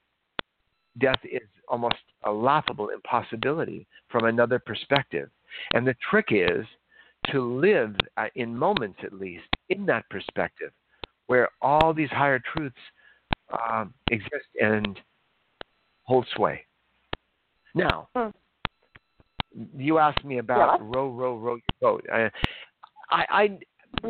[1.00, 5.30] death is almost a laughable impossibility from another perspective.
[5.74, 6.66] And the trick is
[7.32, 10.72] to live, uh, in moments at least, in that perspective
[11.28, 12.76] where all these higher truths
[13.70, 15.00] um, exist and
[16.04, 16.66] hold sway.
[17.74, 18.30] Now, Hmm.
[19.76, 20.88] you asked me about Yeah.
[20.90, 22.06] row, row, row your boat.
[22.12, 22.32] I,
[23.10, 23.60] I, I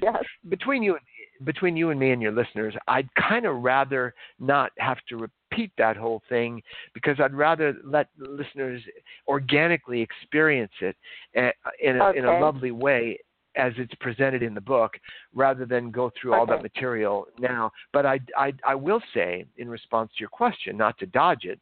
[0.02, 0.24] Yes.
[0.50, 0.98] between you
[1.44, 5.72] between you and me and your listeners, I'd kind of rather not have to repeat
[5.78, 6.62] that whole thing
[6.94, 8.82] because I'd rather let listeners
[9.28, 10.96] organically experience it
[11.36, 11.52] eh,
[11.82, 13.20] in a, in a lovely way
[13.58, 14.94] as it's presented in the book
[15.34, 17.72] rather than go through all that material now.
[17.92, 21.60] But I, I, I will say, in response to your question, not to dodge it,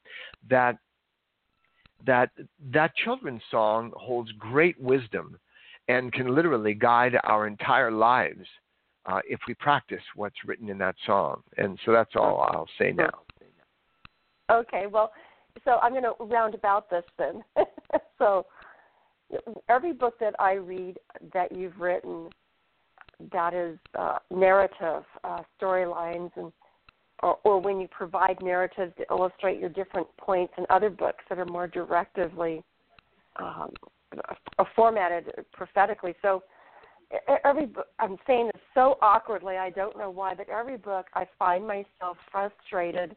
[0.50, 0.78] that
[2.06, 2.30] that
[2.72, 5.38] that children's song holds great wisdom
[5.90, 8.48] and can literally guide our entire lives
[9.06, 11.42] uh, if we practice what's written in that song.
[11.58, 13.10] And so that's all I'll say now.
[14.52, 15.12] Okay, well,
[15.64, 17.44] so I'm going to round about this then.
[18.18, 18.46] so,
[19.70, 20.98] every book that I read
[21.34, 22.30] that you've written
[23.32, 26.52] that is uh, narrative, uh, storylines, and
[27.22, 31.38] or, or when you provide narratives to illustrate your different points in other books that
[31.38, 32.64] are more directively
[33.42, 33.72] um,
[34.76, 36.16] formatted prophetically.
[36.22, 36.44] So,
[37.44, 37.70] every
[38.00, 42.18] I'm saying this so awkwardly, I don't know why, but every book I find myself
[42.32, 43.16] frustrated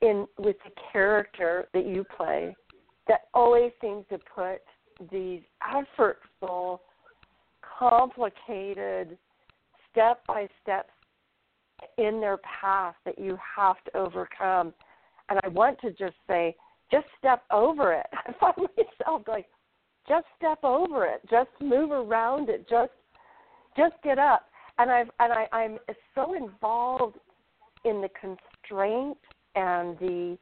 [0.00, 2.54] in with the character that you play
[3.08, 4.60] that always seems to put
[5.10, 6.80] these effortful,
[7.78, 9.18] complicated,
[9.90, 10.88] step by step
[11.98, 14.72] in their path that you have to overcome.
[15.28, 16.56] And I want to just say,
[16.90, 18.06] just step over it.
[18.12, 19.46] I find myself like,
[20.08, 21.20] just step over it.
[21.30, 22.68] Just move around it.
[22.68, 22.92] Just
[23.76, 24.48] just get up.
[24.78, 25.78] And I've and I, I'm
[26.14, 27.18] so involved
[27.84, 29.18] in the constraint
[29.54, 30.38] and the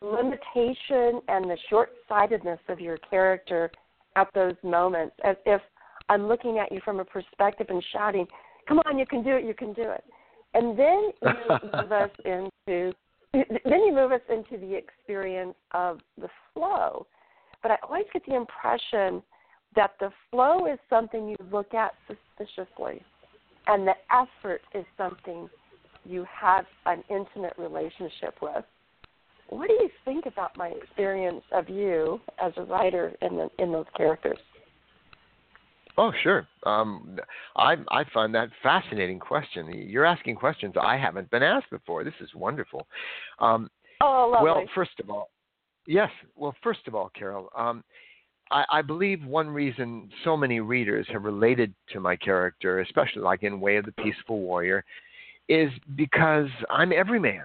[0.00, 3.70] limitation and the short sightedness of your character
[4.16, 5.60] at those moments as if
[6.08, 8.26] I'm looking at you from a perspective and shouting,
[8.68, 10.04] Come on, you can do it, you can do it.
[10.54, 12.92] And then you move us into
[13.32, 17.06] then you move us into the experience of the flow.
[17.62, 19.22] But I always get the impression
[19.74, 23.02] that the flow is something you look at suspiciously
[23.66, 25.48] and the effort is something
[26.04, 28.64] you have an intimate relationship with.
[29.48, 33.70] What do you think about my experience of you as a writer in the, in
[33.70, 34.38] those characters?
[35.98, 36.48] Oh, sure.
[36.64, 37.18] Um,
[37.54, 39.70] I I find that fascinating question.
[39.74, 42.02] You're asking questions I haven't been asked before.
[42.02, 42.86] This is wonderful.
[43.40, 43.68] Um,
[44.00, 44.50] oh, lovely.
[44.50, 45.28] Well, first of all,
[45.86, 46.10] yes.
[46.36, 47.82] Well, first of all, Carol, um,
[48.50, 53.42] I, I believe one reason so many readers have related to my character, especially like
[53.42, 54.84] in Way of the Peaceful Warrior,
[55.48, 57.44] is because I'm every man.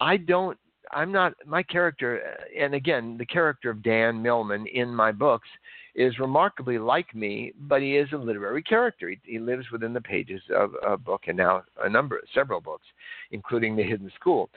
[0.00, 0.58] I don't.
[0.92, 5.46] I'm not my character, and again, the character of Dan Millman in my books
[5.94, 9.08] is remarkably like me, but he is a literary character.
[9.08, 12.86] He, he lives within the pages of a book, and now a number, several books,
[13.30, 14.50] including The Hidden School.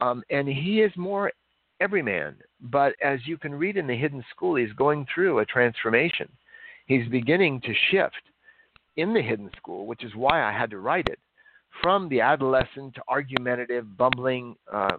[0.00, 1.32] Um, and he is more
[1.82, 2.36] everyman.
[2.60, 6.28] But as you can read in The Hidden School, he's going through a transformation.
[6.86, 8.22] He's beginning to shift
[8.96, 11.18] in The Hidden School, which is why I had to write it,
[11.82, 14.98] from the adolescent, argumentative, bumbling, uh,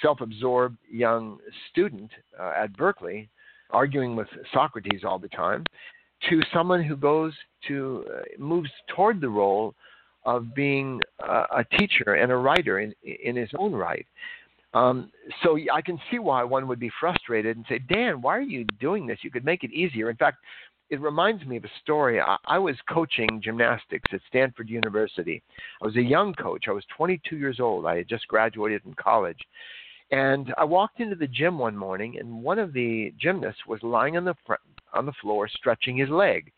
[0.00, 1.38] self absorbed young
[1.70, 3.28] student uh, at Berkeley,
[3.70, 5.64] arguing with Socrates all the time,
[6.30, 7.32] to someone who goes
[7.68, 9.74] to, uh, moves toward the role
[10.24, 14.06] of being a teacher and a writer in, in his own right.
[14.74, 15.10] Um,
[15.42, 18.64] so I can see why one would be frustrated and say, Dan, why are you
[18.80, 19.18] doing this?
[19.22, 20.10] You could make it easier.
[20.10, 20.38] In fact,
[20.90, 22.20] it reminds me of a story.
[22.20, 25.42] I, I was coaching gymnastics at Stanford University.
[25.80, 26.64] I was a young coach.
[26.68, 27.86] I was 22 years old.
[27.86, 29.38] I had just graduated from college.
[30.10, 34.16] And I walked into the gym one morning, and one of the gymnasts was lying
[34.16, 34.60] on the front,
[34.92, 36.52] on the floor stretching his leg,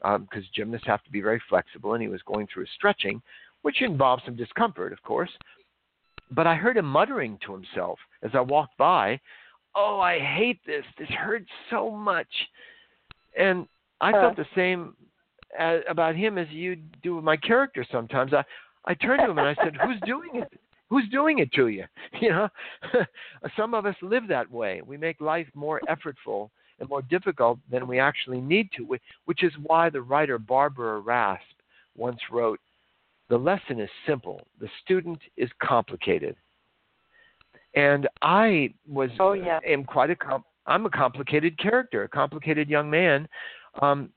[0.00, 3.20] because um, gymnasts have to be very flexible, and he was going through a stretching,
[3.62, 5.30] which involves some discomfort, of course.
[6.34, 9.20] But I heard him muttering to himself as I walked by,
[9.74, 10.84] "Oh, I hate this.
[10.98, 12.50] This hurts so much."
[13.36, 13.68] And
[14.00, 14.96] I felt the same
[15.58, 18.32] as, about him as you do with my character sometimes.
[18.32, 18.44] I
[18.84, 20.60] I turned to him and I said, "Who's doing it?
[20.88, 21.84] Who's doing it to you?"
[22.20, 22.48] You know,
[23.56, 24.80] some of us live that way.
[24.84, 29.52] We make life more effortful and more difficult than we actually need to, which is
[29.62, 31.56] why the writer Barbara Rasp
[31.96, 32.60] once wrote,
[33.28, 34.40] the lesson is simple.
[34.60, 36.36] The student is complicated.
[37.74, 39.60] And I was oh, yeah.
[39.66, 43.26] am quite a com- I'm a complicated character, a complicated young man.
[43.80, 44.10] Um,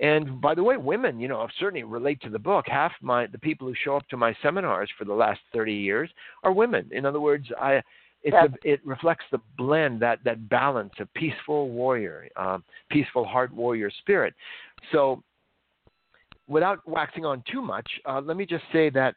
[0.00, 2.66] and by the way, women, you know, certainly relate to the book.
[2.68, 6.10] Half my the people who show up to my seminars for the last 30 years
[6.42, 6.88] are women.
[6.92, 7.82] In other words, I
[8.22, 13.52] it's a, it reflects the blend that that balance of peaceful warrior, um, peaceful heart
[13.52, 14.34] warrior spirit.
[14.92, 15.22] So
[16.48, 19.14] without waxing on too much, uh, let me just say that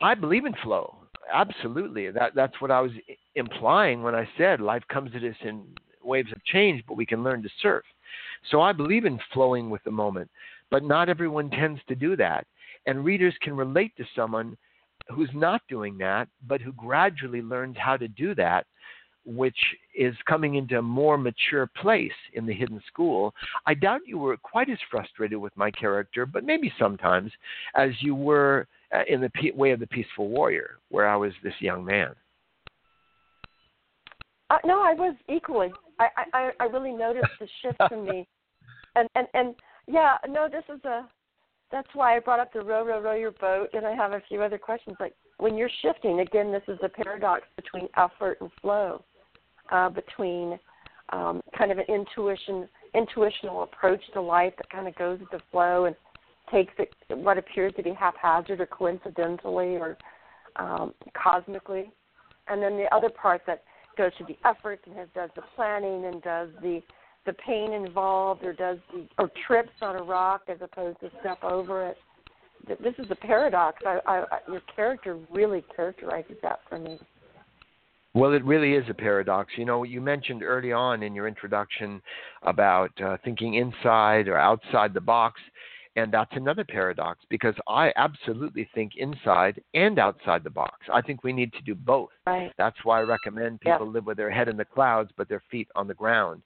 [0.00, 0.96] I believe in flow.
[1.32, 2.10] Absolutely.
[2.10, 2.90] That that's what I was
[3.36, 5.64] implying when I said life comes at us in
[6.02, 7.84] waves of change, but we can learn to surf.
[8.50, 10.28] So I believe in flowing with the moment,
[10.70, 12.46] but not everyone tends to do that.
[12.86, 14.56] And readers can relate to someone
[15.08, 18.66] who's not doing that, but who gradually learns how to do that
[19.24, 19.56] which
[19.96, 23.34] is coming into a more mature place in the hidden school,
[23.66, 27.30] I doubt you were quite as frustrated with my character, but maybe sometimes,
[27.74, 31.54] as you were uh, in the way of the peaceful warrior, where I was this
[31.60, 32.14] young man.
[34.50, 35.72] Uh, no, I was equally.
[35.98, 38.28] I, I I really noticed the shift in me,
[38.96, 39.54] and and and
[39.86, 41.08] yeah, no, this is a.
[41.70, 44.20] That's why I brought up the row row row your boat, and I have a
[44.28, 44.96] few other questions.
[45.00, 49.02] Like when you're shifting, again, this is a paradox between effort and flow
[49.70, 50.58] uh, between
[51.10, 55.40] um, kind of an intuition, intuitional approach to life that kind of goes with the
[55.50, 55.96] flow and
[56.50, 59.96] takes it, what appears to be haphazard or coincidentally or
[60.56, 61.90] um, cosmically,
[62.48, 63.62] and then the other part that
[63.96, 66.80] goes through the effort and has, does the planning and does the
[67.24, 71.42] the pain involved or does the or trips on a rock as opposed to step
[71.44, 71.96] over it.
[72.66, 73.80] This is a paradox.
[73.86, 76.98] I, I, your character really characterizes that for me.
[78.14, 79.52] Well, it really is a paradox.
[79.56, 82.02] You know, you mentioned early on in your introduction
[82.42, 85.40] about uh, thinking inside or outside the box,
[85.96, 90.76] and that's another paradox because I absolutely think inside and outside the box.
[90.92, 92.10] I think we need to do both.
[92.26, 92.52] Right.
[92.58, 93.92] That's why I recommend people yeah.
[93.92, 96.42] live with their head in the clouds but their feet on the ground.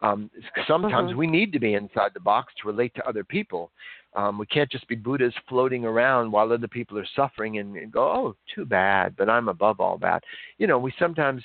[0.00, 0.30] Um,
[0.66, 1.18] sometimes mm-hmm.
[1.18, 3.70] we need to be inside the box to relate to other people.
[4.14, 7.90] Um, we can't just be Buddhas floating around while other people are suffering and, and
[7.90, 10.22] go, oh, too bad, but I'm above all that.
[10.58, 11.42] You know, we sometimes,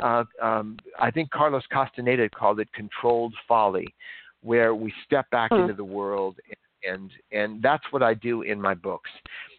[0.00, 3.94] uh, um, I think Carlos Castaneda called it controlled folly,
[4.42, 5.62] where we step back mm-hmm.
[5.62, 9.10] into the world, and, and and that's what I do in my books.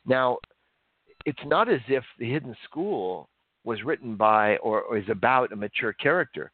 [0.05, 0.37] Now,
[1.25, 3.29] it's not as if the Hidden School
[3.63, 6.51] was written by or, or is about a mature character.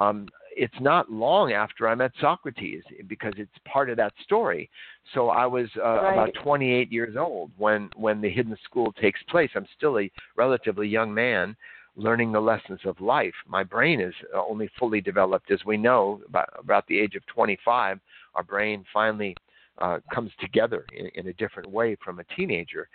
[0.00, 0.28] Um,
[0.58, 4.68] it's not long after I met Socrates because it's part of that story.
[5.14, 6.12] So I was uh, right.
[6.14, 9.50] about 28 years old when when the hidden school takes place.
[9.54, 11.56] I'm still a relatively young man
[11.94, 13.34] learning the lessons of life.
[13.46, 17.98] My brain is only fully developed, as we know, about, about the age of 25.
[18.34, 19.36] Our brain finally
[19.78, 22.88] uh, comes together in, in, a different way from a teenager.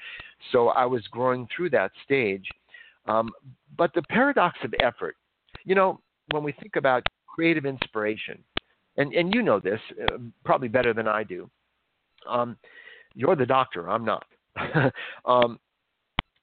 [0.51, 2.45] So I was growing through that stage.
[3.05, 3.29] Um,
[3.77, 5.15] but the paradox of effort,
[5.65, 5.99] you know,
[6.31, 7.03] when we think about
[7.33, 8.37] creative inspiration,
[8.97, 11.49] and, and you know this uh, probably better than I do.
[12.29, 12.57] Um,
[13.15, 14.25] you're the doctor, I'm not.
[15.25, 15.59] um,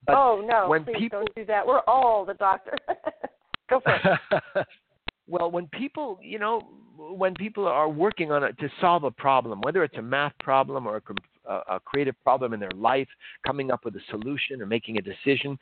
[0.09, 0.69] oh no!
[0.69, 1.21] When please people...
[1.21, 1.67] don't do that.
[1.67, 2.77] We're all the doctor.
[3.71, 4.67] Go for it.
[5.29, 6.61] well, when people, you know,
[6.97, 10.89] when people are working on it to solve a problem, whether it's a math problem
[10.89, 11.01] or
[11.47, 13.09] a, a creative problem in their life,
[13.47, 15.57] coming up with a solution or making a decision,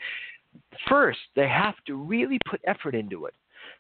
[0.88, 3.34] first they have to really put effort into it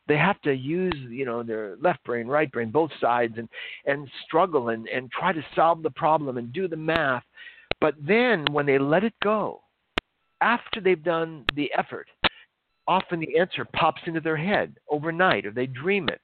[0.08, 3.48] they have to use you know their left brain right brain both sides and
[3.86, 7.24] and struggle and and try to solve the problem and do the math.
[7.80, 9.60] But then when they let it go
[10.40, 12.08] after they've done the effort
[12.88, 16.20] often the answer pops into their head overnight or they dream it.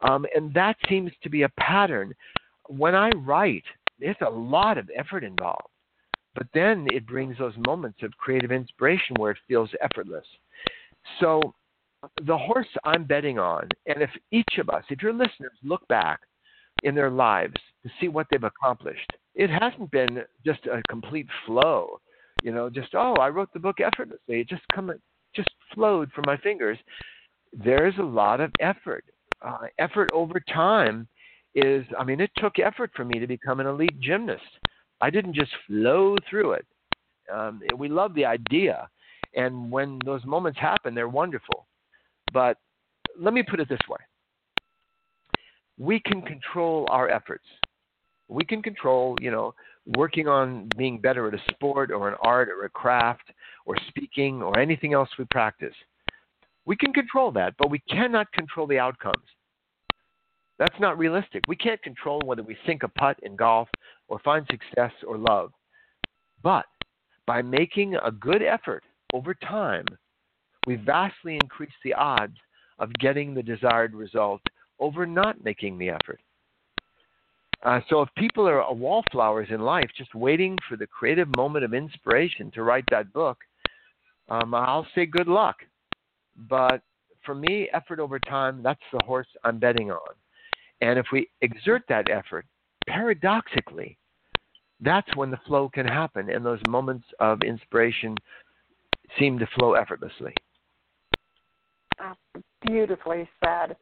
[0.00, 2.12] Um, and that seems to be a pattern.
[2.66, 3.64] When i write
[4.00, 5.68] there's a lot of effort involved.
[6.34, 10.24] But then it brings those moments of creative inspiration where it feels effortless.
[11.18, 11.54] So
[12.26, 16.20] the horse I'm betting on, and if each of us, if your listeners look back
[16.82, 22.00] in their lives to see what they've accomplished, it hasn't been just a complete flow.
[22.42, 24.40] You know, just oh, I wrote the book effortlessly.
[24.40, 24.90] It just come,
[25.34, 26.78] just flowed from my fingers.
[27.52, 29.04] There's a lot of effort.
[29.42, 31.06] Uh, effort over time
[31.54, 34.42] is, I mean, it took effort for me to become an elite gymnast.
[35.00, 36.66] I didn't just flow through it.
[37.32, 38.88] Um, we love the idea,
[39.34, 41.66] and when those moments happen, they're wonderful.
[42.32, 42.58] But
[43.18, 43.98] let me put it this way
[45.80, 47.46] we can control our efforts.
[48.28, 49.54] We can control, you know,
[49.96, 53.32] working on being better at a sport or an art or a craft
[53.64, 55.74] or speaking or anything else we practice.
[56.66, 59.24] We can control that, but we cannot control the outcomes.
[60.58, 61.42] That's not realistic.
[61.48, 63.68] We can't control whether we sink a putt in golf
[64.08, 65.52] or find success or love.
[66.42, 66.66] But
[67.26, 69.86] by making a good effort over time,
[70.70, 72.36] we vastly increase the odds
[72.78, 74.40] of getting the desired result
[74.78, 76.20] over not making the effort.
[77.64, 81.74] Uh, so if people are wallflowers in life, just waiting for the creative moment of
[81.74, 83.38] inspiration to write that book,
[84.28, 85.56] um, I'll say good luck.
[86.48, 86.82] But
[87.26, 90.14] for me, effort over time, that's the horse I'm betting on.
[90.82, 92.46] And if we exert that effort,
[92.86, 93.98] paradoxically,
[94.80, 98.16] that's when the flow can happen and those moments of inspiration
[99.18, 100.32] seem to flow effortlessly
[102.66, 103.76] beautifully said.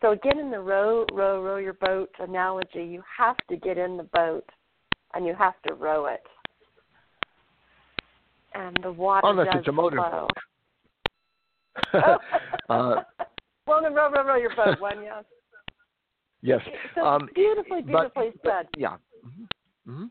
[0.00, 3.96] So again, in the row, row, row your boat analogy, you have to get in
[3.96, 4.44] the boat
[5.14, 6.22] and you have to row it,
[8.54, 10.28] and the water unless does it's a motor flow.
[11.92, 12.02] boat.
[12.68, 13.02] uh,
[13.66, 14.80] well, then row, row, row your boat.
[14.80, 15.24] One, yes.
[16.42, 16.60] Yes.
[16.94, 18.66] So um, beautifully, beautifully but, said.
[18.72, 18.96] But, yeah.
[19.24, 19.90] Mm-hmm.
[19.90, 20.04] Mm-hmm.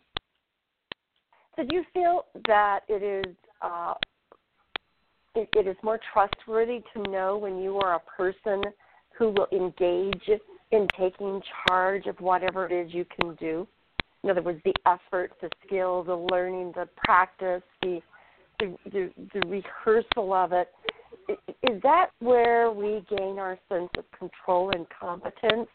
[1.56, 3.94] So do you feel that it is uh,
[5.36, 8.64] it, it is more trustworthy to know when you are a person
[9.18, 10.30] who will engage
[10.72, 13.68] in taking charge of whatever it is you can do.
[14.24, 18.02] In other words, the effort, the skill, the learning, the practice, the
[18.60, 20.70] the, the, the rehearsal of it.
[21.64, 25.68] Is that where we gain our sense of control and competence?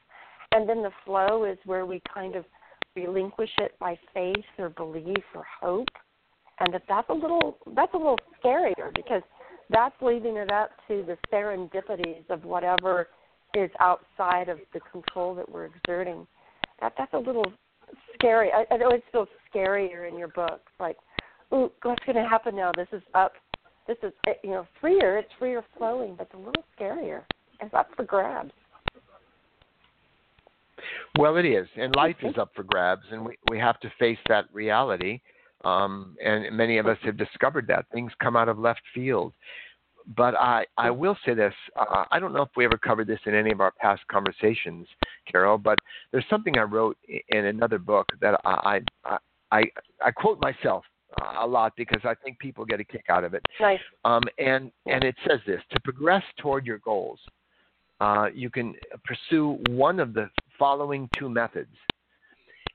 [0.52, 2.44] And then the flow is where we kind of
[2.94, 5.88] relinquish it by faith or belief or hope.
[6.60, 9.22] And that that's a little that's a little scarier because
[9.70, 13.08] that's leaving it up to the serendipities of whatever
[13.54, 16.26] is outside of the control that we're exerting.
[16.80, 17.50] That that's a little
[18.14, 18.50] scary.
[18.52, 20.70] I, I always feel scarier in your books.
[20.78, 20.96] Like,
[21.52, 22.72] ooh, what's going to happen now?
[22.76, 23.32] This is up.
[23.88, 25.18] This is eh, you know freer.
[25.18, 27.22] It's freer flowing, but it's a little scarier.
[27.60, 28.52] It's up for grabs.
[31.18, 34.18] Well, it is, and life is up for grabs, and we we have to face
[34.28, 35.20] that reality.
[35.64, 39.32] Um, and many of us have discovered that things come out of left field.
[40.16, 41.54] But I, I will say this.
[41.74, 44.86] Uh, I don't know if we ever covered this in any of our past conversations,
[45.30, 45.78] Carol, but
[46.12, 49.18] there's something I wrote in another book that I, I,
[49.50, 49.62] I,
[50.04, 50.84] I quote myself
[51.40, 53.42] a lot because I think people get a kick out of it.
[53.60, 53.80] Nice.
[54.04, 57.18] Um, and and it says this: to progress toward your goals,
[58.00, 60.28] uh, you can pursue one of the
[60.58, 61.74] following two methods.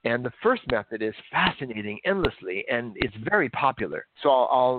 [0.04, 4.08] And the first method is fascinating endlessly, and it's very popular.
[4.24, 4.78] So I'll, I'll,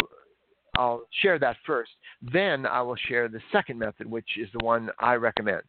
[0.76, 1.92] I'll share that first.
[2.32, 5.62] Then I will share the second method, which is the one I recommend.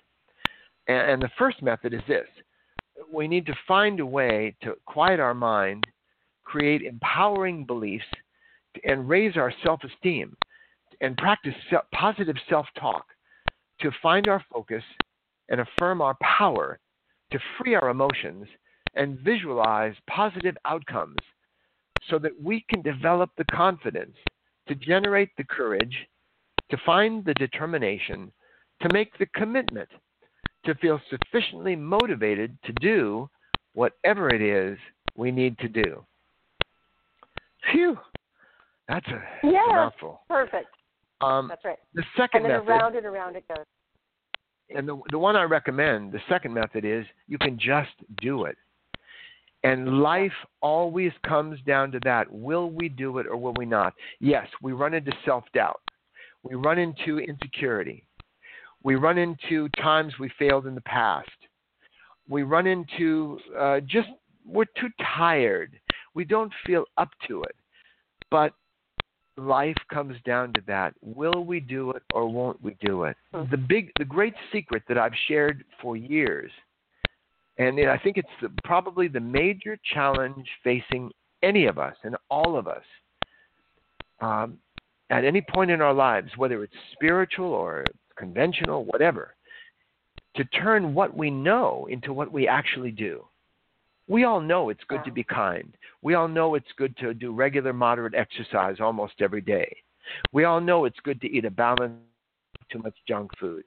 [0.87, 2.27] And, and the first method is this:
[3.13, 5.83] we need to find a way to quiet our mind,
[6.43, 8.05] create empowering beliefs,
[8.85, 10.35] and raise our self-esteem.
[11.01, 11.53] and practice
[11.93, 13.05] positive self talk
[13.81, 14.83] to find our focus
[15.49, 16.79] and affirm our power
[17.31, 18.47] to free our emotions
[18.95, 21.17] and visualize positive outcomes
[22.09, 24.15] so that we can develop the confidence
[24.67, 25.95] to generate the courage,
[26.69, 28.31] to find the determination,
[28.81, 29.89] to make the commitment,
[30.65, 33.29] to feel sufficiently motivated to do
[33.73, 34.77] whatever it is
[35.15, 36.05] we need to do.
[37.71, 37.97] Phew,
[38.87, 40.21] that's a, yeah, mouthful.
[40.27, 40.67] Perfect.
[41.21, 41.77] Um, that's right.
[41.93, 43.65] The second and then method, around and around it goes.
[44.69, 47.91] And the the one I recommend, the second method is you can just
[48.21, 48.57] do it.
[49.63, 52.31] And life always comes down to that.
[52.31, 53.93] Will we do it or will we not?
[54.19, 55.81] Yes, we run into self doubt.
[56.43, 58.05] We run into insecurity.
[58.83, 61.29] We run into times we failed in the past.
[62.27, 64.09] We run into uh, just,
[64.45, 65.79] we're too tired.
[66.13, 67.55] We don't feel up to it.
[68.29, 68.53] But
[69.37, 70.93] life comes down to that.
[71.01, 73.15] Will we do it or won't we do it?
[73.33, 73.43] Hmm.
[73.49, 76.51] The big, the great secret that I've shared for years
[77.57, 81.11] and I think it's the, probably the major challenge facing
[81.43, 82.83] any of us and all of us
[84.21, 84.57] um,
[85.09, 87.85] at any point in our lives, whether it's spiritual or
[88.15, 89.35] conventional, whatever,
[90.35, 93.23] to turn what we know into what we actually do.
[94.07, 95.75] We all know it's good to be kind.
[96.01, 99.75] We all know it's good to do regular moderate exercise almost every day.
[100.31, 102.01] We all know it's good to eat a balanced,
[102.71, 103.63] too much junk food.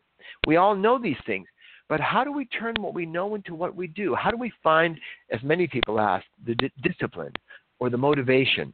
[0.47, 1.47] We all know these things.
[1.89, 4.15] But how do we turn what we know into what we do?
[4.15, 4.99] How do we find,
[5.31, 7.33] as many people ask, the d- discipline
[7.79, 8.73] or the motivation?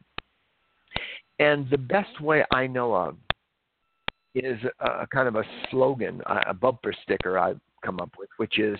[1.39, 3.17] And the best way I know of
[4.35, 8.57] is a, a kind of a slogan, a bumper sticker I've come up with, which
[8.59, 8.79] is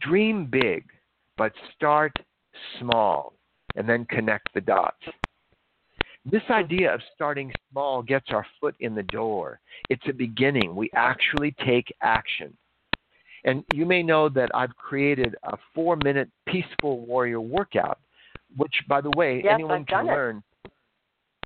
[0.00, 0.84] dream big,
[1.36, 2.12] but start
[2.78, 3.34] small,
[3.76, 5.02] and then connect the dots.
[6.24, 9.60] This idea of starting small gets our foot in the door.
[9.90, 10.74] It's a beginning.
[10.74, 12.56] We actually take action.
[13.44, 17.98] And you may know that I've created a four minute peaceful warrior workout,
[18.56, 20.42] which, by the way, yes, anyone I've can learn.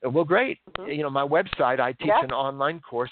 [0.05, 0.59] Well, great.
[0.79, 0.91] Mm-hmm.
[0.91, 2.25] You know, my website, I teach yep.
[2.25, 3.11] an online course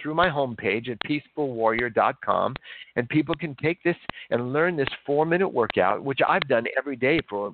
[0.00, 2.54] through my homepage at peacefulwarrior.com,
[2.96, 3.96] and people can take this
[4.30, 7.52] and learn this four minute workout, which I've done every day for,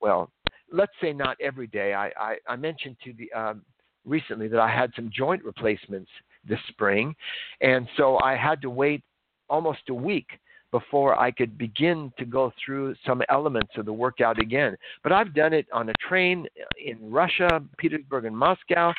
[0.00, 0.30] well,
[0.72, 1.94] let's say not every day.
[1.94, 3.62] I, I, I mentioned to the um,
[4.04, 6.10] recently that I had some joint replacements
[6.44, 7.14] this spring,
[7.60, 9.04] and so I had to wait
[9.50, 10.28] almost a week
[10.70, 14.76] before I could begin to go through some elements of the workout again.
[15.02, 16.46] But I've done it on a train
[16.84, 18.92] in Russia, Petersburg, and Moscow.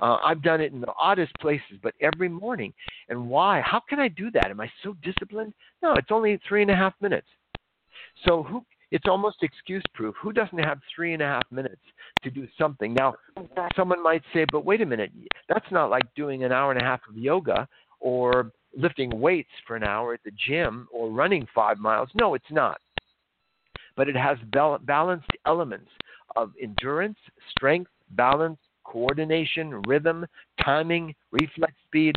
[0.00, 2.72] Uh, I've done it in the oddest places, but every morning.
[3.08, 3.60] And why?
[3.60, 4.50] How can I do that?
[4.50, 5.52] Am I so disciplined?
[5.82, 7.26] No, it's only three and a half minutes.
[8.24, 8.64] So who?
[8.90, 10.14] It's almost excuse proof.
[10.22, 11.82] Who doesn't have three and a half minutes
[12.22, 12.94] to do something?
[12.94, 13.16] Now,
[13.76, 15.12] someone might say, but wait a minute,
[15.46, 17.68] that's not like doing an hour and a half of yoga
[18.00, 22.08] or lifting weights for an hour at the gym or running five miles.
[22.14, 22.80] No, it's not.
[23.96, 25.90] But it has balanced elements
[26.36, 27.18] of endurance,
[27.50, 30.26] strength, balance, coordination, rhythm,
[30.64, 32.14] timing, reflex speed,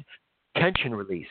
[0.57, 1.27] tension release,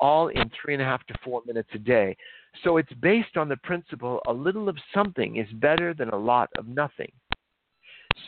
[0.00, 2.16] all in three and a half to four minutes a day.
[2.64, 6.50] So it's based on the principle a little of something is better than a lot
[6.58, 7.10] of nothing.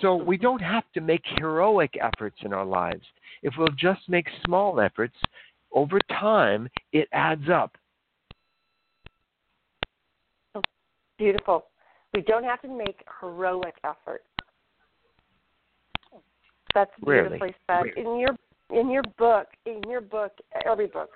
[0.01, 3.05] So we don't have to make heroic efforts in our lives.
[3.43, 5.17] If we'll just make small efforts,
[5.73, 7.77] over time, it adds up.
[11.19, 11.67] Beautiful.
[12.15, 14.25] We don't have to make heroic efforts.
[16.75, 17.55] That's beautifully Rarely.
[17.67, 17.83] said.
[17.97, 18.01] Rarely.
[18.01, 18.37] In your
[18.71, 20.33] in your book, in your book,
[20.65, 21.11] every book,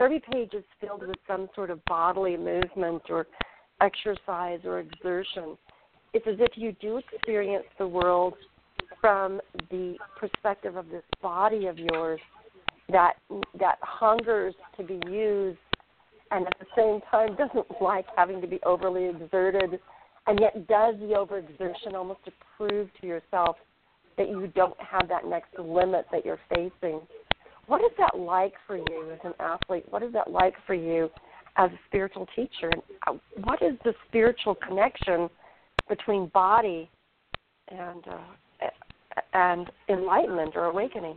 [0.00, 3.26] every page is filled with some sort of bodily movement or
[3.80, 5.56] exercise or exertion.
[6.12, 8.34] It's as if you do experience the world
[9.00, 12.20] from the perspective of this body of yours
[12.90, 13.14] that
[13.58, 15.58] that hungers to be used
[16.30, 19.80] and at the same time doesn't like having to be overly exerted
[20.26, 23.56] and yet does the overexertion almost to prove to yourself
[24.16, 27.00] that you don't have that next limit that you're facing.
[27.66, 29.84] What is that like for you as an athlete?
[29.90, 31.08] What is that like for you
[31.56, 32.70] as a spiritual teacher?
[33.06, 33.14] Uh,
[33.44, 35.30] what is the spiritual connection
[35.88, 36.90] between body
[37.68, 38.66] and uh,
[39.32, 41.16] and enlightenment or awakening?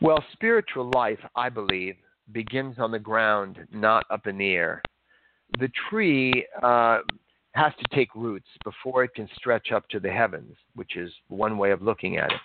[0.00, 1.96] Well, spiritual life, I believe,
[2.32, 4.82] begins on the ground, not up in the air.
[5.58, 6.98] The tree uh,
[7.52, 11.58] has to take roots before it can stretch up to the heavens, which is one
[11.58, 12.40] way of looking at it.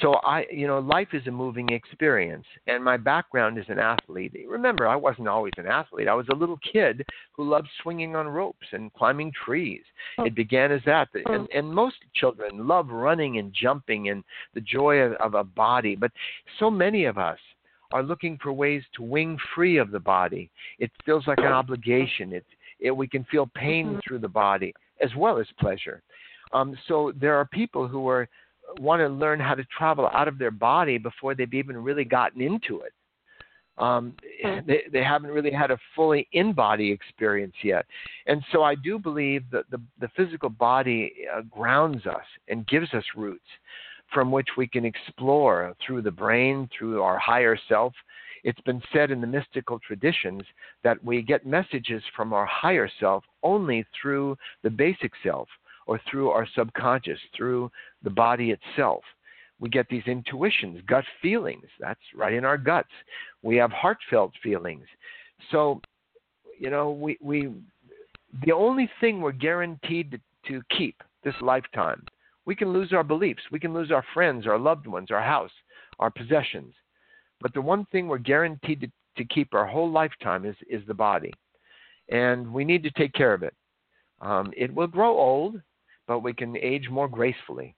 [0.00, 4.32] So I, you know, life is a moving experience, and my background is an athlete.
[4.48, 6.06] Remember, I wasn't always an athlete.
[6.06, 9.82] I was a little kid who loved swinging on ropes and climbing trees.
[10.18, 10.24] Oh.
[10.24, 11.32] It began as that, oh.
[11.32, 14.22] and and most children love running and jumping and
[14.54, 15.96] the joy of, of a body.
[15.96, 16.12] But
[16.60, 17.38] so many of us
[17.92, 20.50] are looking for ways to wing free of the body.
[20.78, 22.32] It feels like an obligation.
[22.32, 22.46] It,
[22.78, 23.98] it we can feel pain mm-hmm.
[24.06, 26.00] through the body as well as pleasure.
[26.52, 28.28] Um, so there are people who are
[28.78, 32.40] want to learn how to travel out of their body before they've even really gotten
[32.40, 32.92] into it.
[33.78, 34.58] Um, hmm.
[34.66, 37.86] they, they haven't really had a fully in body experience yet.
[38.26, 42.92] And so I do believe that the, the physical body uh, grounds us and gives
[42.92, 43.46] us roots
[44.12, 47.94] from which we can explore through the brain, through our higher self.
[48.42, 50.42] It's been said in the mystical traditions
[50.82, 55.48] that we get messages from our higher self only through the basic self
[55.90, 57.68] or through our subconscious, through
[58.04, 59.02] the body itself.
[59.58, 61.66] We get these intuitions, gut feelings.
[61.80, 62.92] That's right in our guts.
[63.42, 64.84] We have heartfelt feelings.
[65.50, 65.80] So,
[66.60, 67.48] you know, we, we
[68.44, 70.20] the only thing we're guaranteed to,
[70.52, 72.04] to keep this lifetime,
[72.46, 75.50] we can lose our beliefs, we can lose our friends, our loved ones, our house,
[75.98, 76.72] our possessions.
[77.40, 80.94] But the one thing we're guaranteed to, to keep our whole lifetime is, is the
[80.94, 81.32] body.
[82.10, 83.54] And we need to take care of it.
[84.20, 85.60] Um, it will grow old,
[86.10, 87.72] but we can age more gracefully.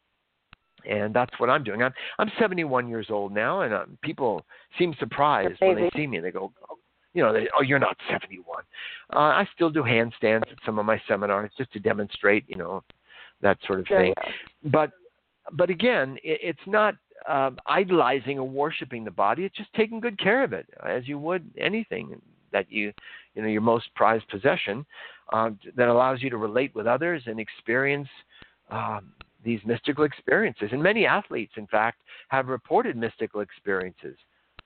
[0.89, 1.83] And that's what I'm doing.
[1.83, 4.43] I'm I'm 71 years old now, and um, people
[4.79, 6.19] seem surprised when they see me.
[6.19, 6.77] They go, oh,
[7.13, 8.63] you know, they, oh, you're not 71.
[9.13, 12.83] Uh, I still do handstands at some of my seminars just to demonstrate, you know,
[13.43, 14.15] that sort of thing.
[14.65, 14.93] But
[15.53, 16.95] but again, it, it's not
[17.29, 19.45] uh, idolizing or worshiping the body.
[19.45, 22.19] It's just taking good care of it, as you would anything
[22.51, 22.93] that you,
[23.35, 24.87] you know, your most prized possession
[25.33, 28.09] uh, that allows you to relate with others and experience
[28.71, 29.01] uh,
[29.45, 30.69] these mystical experiences.
[30.73, 34.17] And many athletes, in fact, have reported mystical experiences,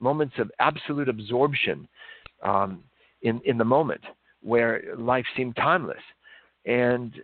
[0.00, 1.88] moments of absolute absorption
[2.42, 2.82] um,
[3.22, 4.02] in, in the moment
[4.42, 6.02] where life seemed timeless.
[6.66, 7.14] And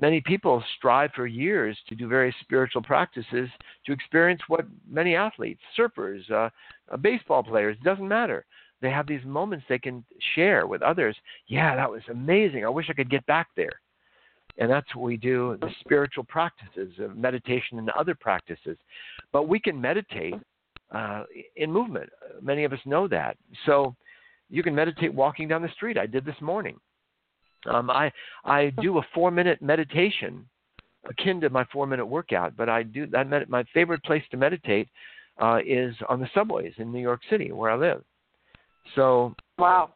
[0.00, 3.48] many people strive for years to do various spiritual practices
[3.86, 6.48] to experience what many athletes, surfers, uh,
[6.92, 8.44] uh, baseball players, doesn't matter
[8.80, 10.04] they have these moments they can
[10.34, 11.16] share with others.
[11.46, 12.64] Yeah, that was amazing.
[12.64, 13.80] I wish I could get back there.
[14.58, 18.76] And that's what we do the spiritual practices of meditation and other practices.
[19.32, 20.34] But we can meditate
[20.92, 21.24] uh,
[21.56, 22.10] in movement.
[22.42, 23.36] Many of us know that.
[23.66, 23.94] So
[24.50, 25.98] you can meditate walking down the street.
[25.98, 26.76] I did this morning.
[27.66, 28.10] Um, I
[28.44, 30.48] I do a four minute meditation
[31.08, 33.28] akin to my four minute workout, but I do that.
[33.28, 34.88] Med- my favorite place to meditate
[35.40, 38.02] uh, is on the subways in New York City, where I live.
[38.94, 39.94] So wow,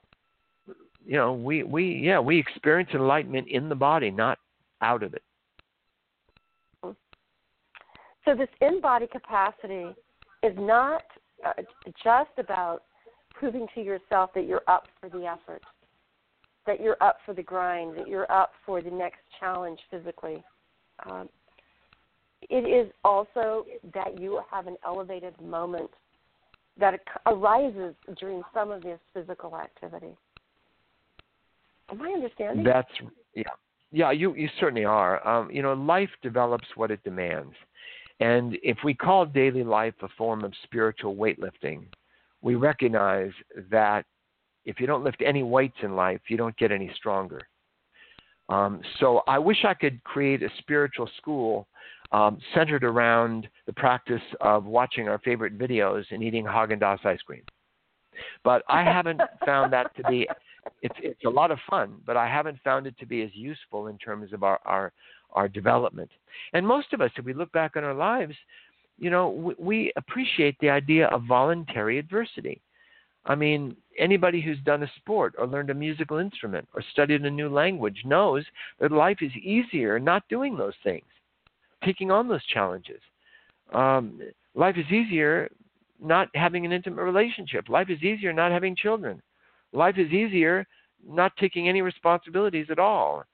[1.05, 4.39] you know, we we yeah we experience enlightenment in the body, not
[4.81, 5.23] out of it.
[8.25, 9.87] So this in-body capacity
[10.45, 11.03] is not
[11.45, 11.63] uh,
[12.05, 12.85] just about
[13.31, 15.63] proving to yourself that you're up for the effort,
[16.65, 20.43] that you're up for the grind, that you're up for the next challenge physically.
[21.11, 21.29] Um,
[22.43, 25.91] it is also that you have an elevated moment
[26.79, 30.17] that arises during some of this physical activity.
[31.91, 32.65] Am I understanding?
[32.65, 32.89] That's
[33.35, 33.43] yeah,
[33.91, 34.11] yeah.
[34.11, 35.27] You you certainly are.
[35.27, 37.55] Um, you know, life develops what it demands,
[38.21, 41.85] and if we call daily life a form of spiritual weightlifting,
[42.41, 43.33] we recognize
[43.71, 44.07] that
[44.65, 47.41] if you don't lift any weights in life, you don't get any stronger.
[48.49, 51.67] Um, so I wish I could create a spiritual school
[52.13, 57.21] um, centered around the practice of watching our favorite videos and eating Haagen Dazs ice
[57.23, 57.43] cream.
[58.45, 60.29] But I haven't found that to be.
[60.81, 63.89] It's it's a lot of fun, but I haven't found it to be as useful
[63.89, 64.93] in terms of our our
[65.33, 66.11] our development.
[66.53, 68.35] And most of us, if we look back on our lives,
[68.99, 72.61] you know, we, we appreciate the idea of voluntary adversity.
[73.25, 77.31] I mean, anybody who's done a sport or learned a musical instrument or studied a
[77.31, 78.45] new language knows
[78.81, 81.05] that life is easier not doing those things
[81.85, 83.01] taking on those challenges.
[83.73, 84.21] Um,
[84.55, 85.49] life is easier
[86.01, 87.69] not having an intimate relationship.
[87.69, 89.23] Life is easier not having children.
[89.73, 90.67] Life is easier
[91.07, 93.25] not taking any responsibilities at all.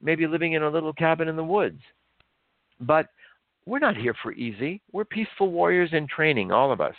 [0.00, 1.80] Maybe living in a little cabin in the woods.
[2.80, 3.08] But
[3.66, 4.80] we're not here for easy.
[4.92, 6.94] We're peaceful warriors in training, all of us.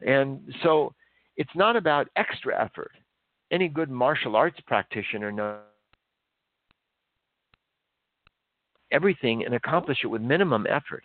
[0.00, 0.92] And so
[1.36, 2.92] it's not about extra effort.
[3.50, 5.60] Any good martial arts practitioner knows
[8.92, 11.04] everything and accomplish it with minimum effort.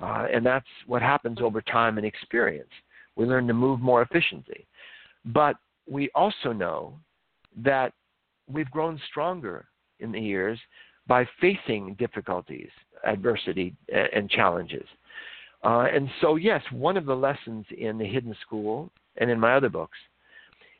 [0.00, 2.70] Uh, and that's what happens over time and experience.
[3.16, 4.66] We learn to move more efficiently.
[5.26, 5.56] But
[5.88, 6.94] we also know
[7.58, 7.92] that
[8.50, 9.66] we've grown stronger
[9.98, 10.58] in the years
[11.06, 12.70] by facing difficulties,
[13.04, 14.86] adversity, and challenges.
[15.62, 19.54] Uh, and so, yes, one of the lessons in the Hidden School and in my
[19.54, 19.98] other books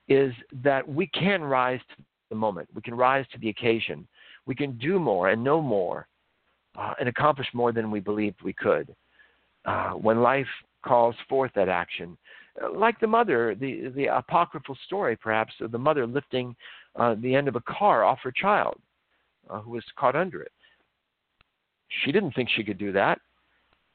[0.09, 2.68] is that we can rise to the moment.
[2.74, 4.07] We can rise to the occasion.
[4.47, 6.07] We can do more and know more
[6.79, 8.95] uh, and accomplish more than we believed we could.
[9.64, 10.47] Uh, when life
[10.85, 12.16] calls forth that action,
[12.62, 16.57] uh, like the mother, the the apocryphal story perhaps of the mother lifting
[16.97, 18.79] uh, the end of a car off her child
[19.49, 20.53] uh, who was caught under it.
[22.05, 23.21] She didn't think she could do that,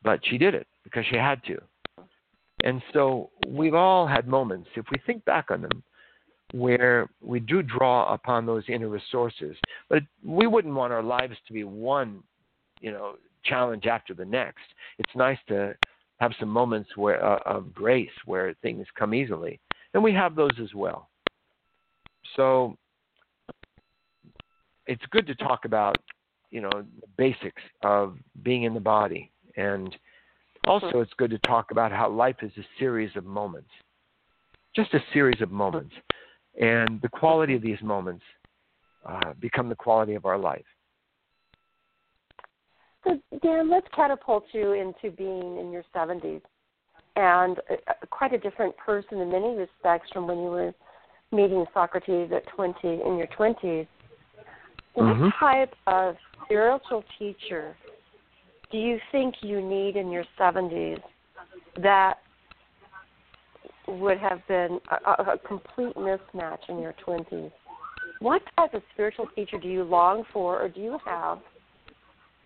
[0.03, 1.57] but she did it because she had to.
[2.63, 5.83] And so we've all had moments, if we think back on them,
[6.53, 9.55] where we do draw upon those inner resources.
[9.89, 12.23] But we wouldn't want our lives to be one,
[12.81, 14.63] you know, challenge after the next.
[14.97, 15.75] It's nice to
[16.19, 19.59] have some moments where uh, of grace where things come easily,
[19.93, 21.09] and we have those as well.
[22.35, 22.77] So
[24.87, 25.97] it's good to talk about,
[26.51, 29.95] you know, the basics of being in the body, and
[30.67, 33.69] also it's good to talk about how life is a series of moments,
[34.75, 35.93] just a series of moments,
[36.59, 38.23] and the quality of these moments
[39.05, 40.65] uh, become the quality of our life.
[43.05, 46.41] So, Dan, let's catapult you into being in your 70s
[47.15, 50.73] and uh, quite a different person in many respects from when you were
[51.31, 53.87] meeting Socrates at 20 in your 20s.
[54.97, 55.23] Mm-hmm.
[55.23, 57.75] What type of spiritual teacher
[58.71, 60.99] do you think you need in your 70s
[61.81, 62.15] that
[63.87, 67.51] would have been a, a complete mismatch in your 20s?
[68.19, 71.39] What type of spiritual teacher do you long for or do you have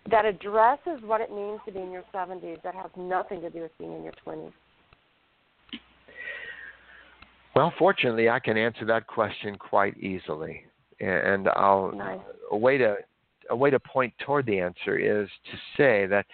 [0.08, 3.60] that addresses what it means to be in your 70s that has nothing to do
[3.60, 4.52] with being in your 20s?
[7.54, 10.64] Well, fortunately, I can answer that question quite easily,
[11.00, 12.20] and I'll nice.
[12.50, 12.96] a way to
[13.50, 16.26] a way to point toward the answer is to say that,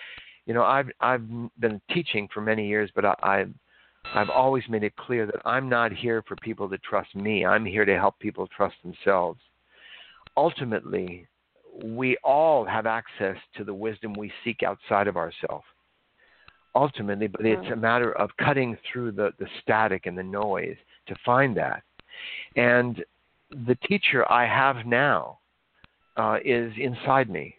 [0.44, 1.26] you know, I've I've
[1.58, 3.54] been teaching for many years, but I, I've
[4.14, 7.44] I've always made it clear that I'm not here for people to trust me.
[7.44, 9.40] I'm here to help people trust themselves.
[10.36, 11.26] Ultimately,
[11.84, 15.64] we all have access to the wisdom we seek outside of ourselves.
[16.74, 21.16] Ultimately, but it's a matter of cutting through the, the static and the noise to
[21.24, 21.82] find that.
[22.54, 23.02] And
[23.50, 25.38] the teacher I have now
[26.16, 27.56] uh, is inside me.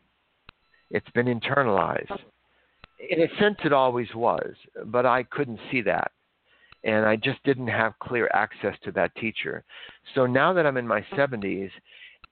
[0.92, 2.20] It's been internalized.
[3.10, 4.54] In a sense, it always was,
[4.86, 6.12] but I couldn't see that.
[6.84, 9.64] And I just didn't have clear access to that teacher.
[10.16, 11.72] So now that I'm in my 70s,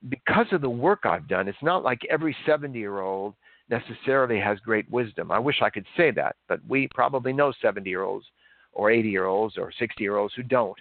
[0.10, 3.34] because of the work I've done, it's not like every 70 year old
[3.70, 5.32] necessarily has great wisdom.
[5.32, 8.26] I wish I could say that, but we probably know 70 year olds
[8.74, 10.78] or 80 year olds or 60 year olds who don't,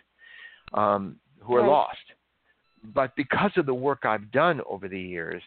[0.74, 1.68] um, who are Right.
[1.68, 1.98] lost.
[2.92, 5.42] But because of the work I've done over the years,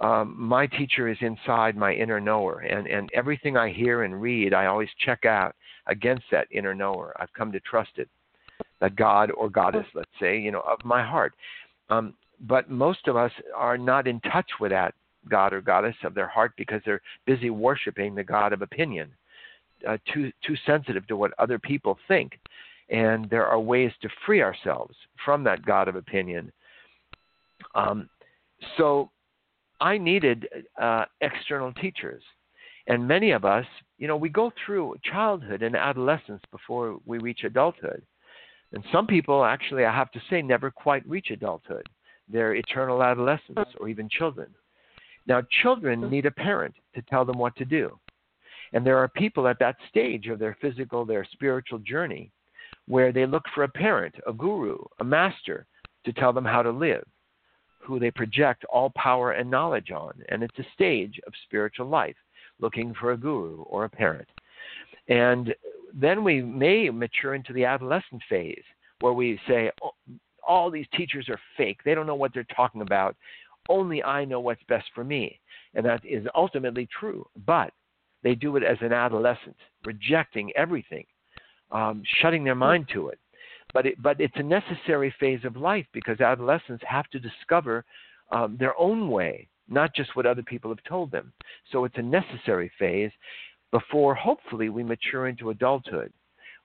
[0.00, 4.54] um, my teacher is inside my inner knower, and, and everything I hear and read,
[4.54, 5.54] I always check out
[5.86, 7.14] against that inner knower.
[7.20, 8.08] I've come to trust it,
[8.80, 11.34] that God or goddess, let's say, you know, of my heart.
[11.90, 14.94] Um, but most of us are not in touch with that
[15.28, 19.10] God or goddess of their heart because they're busy worshiping the God of opinion,
[19.88, 22.38] uh, too too sensitive to what other people think.
[22.88, 26.52] And there are ways to free ourselves from that God of opinion.
[27.74, 28.08] Um,
[28.76, 29.10] so
[29.80, 30.48] I needed
[30.80, 32.22] uh, external teachers.
[32.88, 33.64] And many of us,
[33.98, 38.02] you know, we go through childhood and adolescence before we reach adulthood.
[38.72, 41.86] And some people, actually, I have to say, never quite reach adulthood.
[42.32, 44.48] They're eternal adolescents or even children.
[45.26, 46.10] Now, children mm-hmm.
[46.10, 47.98] need a parent to tell them what to do.
[48.72, 52.30] And there are people at that stage of their physical, their spiritual journey
[52.88, 55.66] where they look for a parent, a guru, a master
[56.04, 57.04] to tell them how to live,
[57.78, 60.14] who they project all power and knowledge on.
[60.30, 62.16] And it's a stage of spiritual life,
[62.60, 64.28] looking for a guru or a parent.
[65.08, 65.54] And
[65.94, 68.64] then we may mature into the adolescent phase
[69.00, 69.92] where we say, oh,
[70.46, 71.80] all these teachers are fake.
[71.84, 73.16] They don't know what they're talking about.
[73.68, 75.38] Only I know what's best for me.
[75.74, 77.26] And that is ultimately true.
[77.46, 77.72] But
[78.22, 81.04] they do it as an adolescent, rejecting everything,
[81.70, 83.18] um, shutting their mind to it.
[83.74, 87.84] But, it, but it's a necessary phase of life because adolescents have to discover
[88.30, 91.32] um, their own way, not just what other people have told them.
[91.70, 93.10] So it's a necessary phase
[93.70, 96.12] before hopefully we mature into adulthood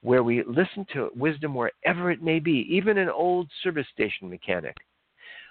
[0.02, 4.76] where we listen to wisdom wherever it may be, even an old service station mechanic.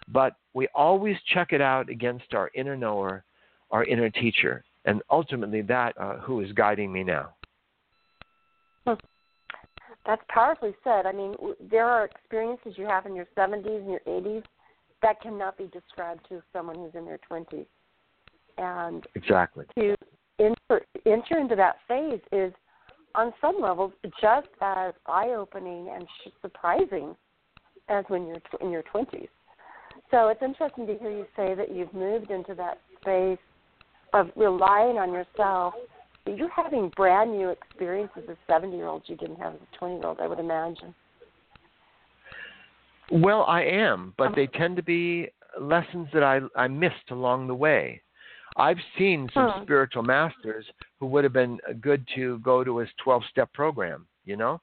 [0.08, 3.24] But we always check it out against our inner knower,
[3.72, 7.34] our inner teacher, and ultimately that uh, who is guiding me now.
[10.06, 11.06] That's powerfully said.
[11.06, 11.36] I mean,
[11.70, 14.44] there are experiences you have in your 70s and your 80s
[15.02, 17.66] that cannot be described to someone who's in their 20s.
[18.58, 19.66] And Exactly.
[19.78, 19.96] to
[20.40, 22.54] enter, enter into that phase is
[23.18, 23.92] on some levels
[24.22, 26.06] just as eye-opening and
[26.42, 27.16] surprising
[27.90, 29.28] as when you're in your 20s.
[30.12, 33.40] So it's interesting to hear you say that you've moved into that space
[34.14, 35.74] of relying on yourself.
[36.26, 39.78] You're having brand new experiences as a 70 year olds you didn't have as a
[39.78, 40.94] 20 year old, I would imagine.
[43.12, 47.48] Well, I am, but um, they tend to be lessons that I, I missed along
[47.48, 48.02] the way.
[48.58, 49.64] I've seen some Hmm.
[49.64, 50.66] spiritual masters
[51.00, 54.60] who would have been good to go to his 12 step program, you know?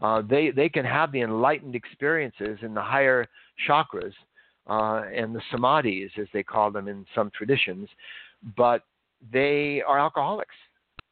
[0.00, 3.26] Uh, they, they can have the enlightened experiences in the higher
[3.66, 4.14] chakras
[4.68, 7.88] uh, and the samadhis, as they call them in some traditions,
[8.56, 8.84] but
[9.32, 10.54] they are alcoholics.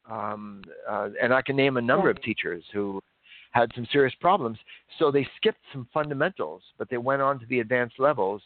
[0.09, 3.03] Um, uh, and I can name a number of teachers who
[3.51, 4.59] had some serious problems.
[4.99, 8.43] So they skipped some fundamentals, but they went on to the advanced levels.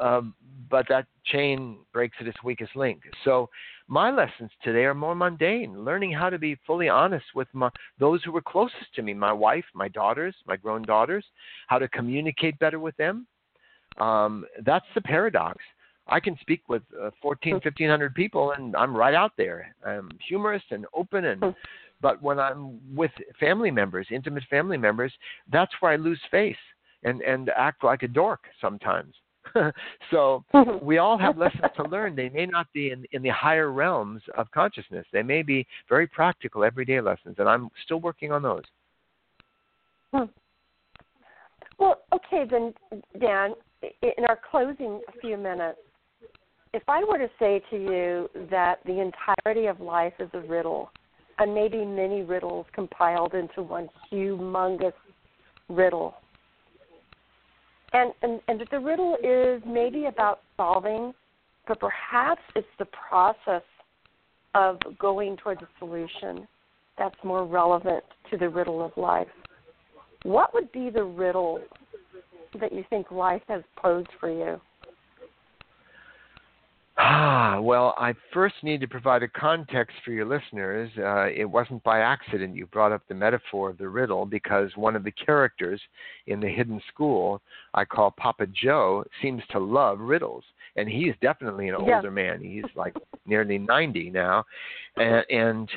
[0.00, 0.34] Um,
[0.70, 3.02] but that chain breaks at its weakest link.
[3.24, 3.48] So
[3.86, 8.22] my lessons today are more mundane, learning how to be fully honest with my, those
[8.22, 11.24] who were closest to me, my wife, my daughters, my grown daughters,
[11.68, 13.26] how to communicate better with them.
[13.98, 15.58] Um, that's the paradox.
[16.06, 19.74] I can speak with uh, 14, 1500 people and I'm right out there.
[19.84, 21.54] I'm humorous and open and
[22.00, 23.10] but when I'm with
[23.40, 25.12] family members, intimate family members,
[25.50, 26.56] that's where I lose face
[27.02, 29.14] and and act like a dork sometimes.
[30.10, 30.44] so
[30.82, 32.16] we all have lessons to learn.
[32.16, 35.06] They may not be in in the higher realms of consciousness.
[35.12, 38.64] They may be very practical everyday lessons and I'm still working on those.
[40.12, 40.24] Hmm.
[41.78, 42.74] Well, okay then,
[43.20, 43.54] Dan.
[44.02, 45.78] In our closing few minutes,
[46.74, 50.90] if I were to say to you that the entirety of life is a riddle,
[51.38, 54.92] and maybe many riddles compiled into one humongous
[55.68, 56.14] riddle,
[57.92, 61.12] and and and the riddle is maybe about solving,
[61.66, 63.62] but perhaps it's the process
[64.54, 66.46] of going towards a solution
[66.98, 69.28] that's more relevant to the riddle of life.
[70.24, 71.60] What would be the riddle
[72.60, 74.60] that you think life has posed for you?
[77.00, 80.90] Ah, well, I first need to provide a context for your listeners.
[80.98, 84.96] Uh, it wasn't by accident you brought up the metaphor of the riddle because one
[84.96, 85.80] of the characters
[86.26, 87.40] in the hidden school
[87.72, 90.42] I call Papa Joe seems to love riddles.
[90.74, 91.96] And he's definitely an Yeah.
[91.96, 92.40] older man.
[92.40, 92.96] He's like
[93.26, 94.44] nearly 90 now.
[94.96, 95.70] And, and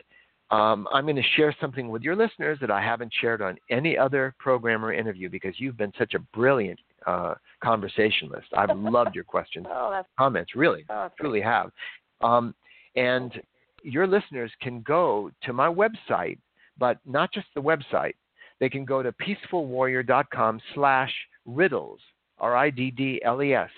[0.50, 3.96] um, I'm going to share something with your listeners that I haven't shared on any
[3.96, 8.48] other program or interview because you've been such a brilliant uh, conversationalist.
[8.56, 11.72] I've loved your questions Oh, comments, really, oh, truly have.
[12.22, 12.54] Um,
[12.96, 13.42] and
[13.84, 16.38] your listeners can go to my website,
[16.78, 18.14] but not just the website.
[18.60, 21.12] They can go to peacefulwarrior.com slash
[21.46, 22.00] riddles,
[22.40, 23.70] R-I-D-D-L-E-S,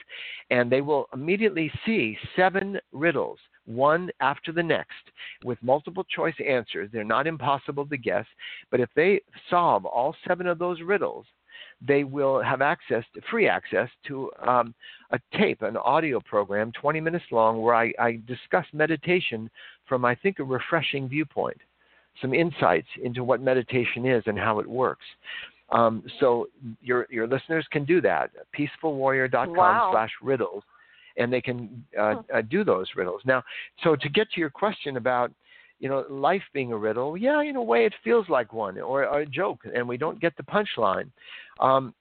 [0.50, 4.92] and they will immediately see seven riddles, one after the next,
[5.46, 6.90] with multiple choice answers.
[6.92, 8.26] They're not impossible to guess,
[8.72, 11.26] but if they solve all seven of those riddles,
[11.86, 14.74] they will have access to free access to um,
[15.12, 19.50] a tape, an audio program, 20 minutes long, where I, I discuss meditation
[19.88, 21.58] from, I think, a refreshing viewpoint,
[22.22, 25.06] some insights into what meditation is and how it works.
[25.72, 26.48] Um, so
[26.82, 28.30] your your listeners can do that.
[28.58, 29.90] Peacefulwarrior.com Wow.
[29.92, 30.64] slash riddles,
[31.18, 33.22] and they can uh, uh, do those riddles.
[33.26, 33.44] Now,
[33.84, 35.32] so to get to your question about
[35.84, 39.06] you know life being a riddle, yeah, in a way it feels like one or,
[39.06, 41.10] or a joke, and we don't get the punchline.
[41.60, 41.94] Um,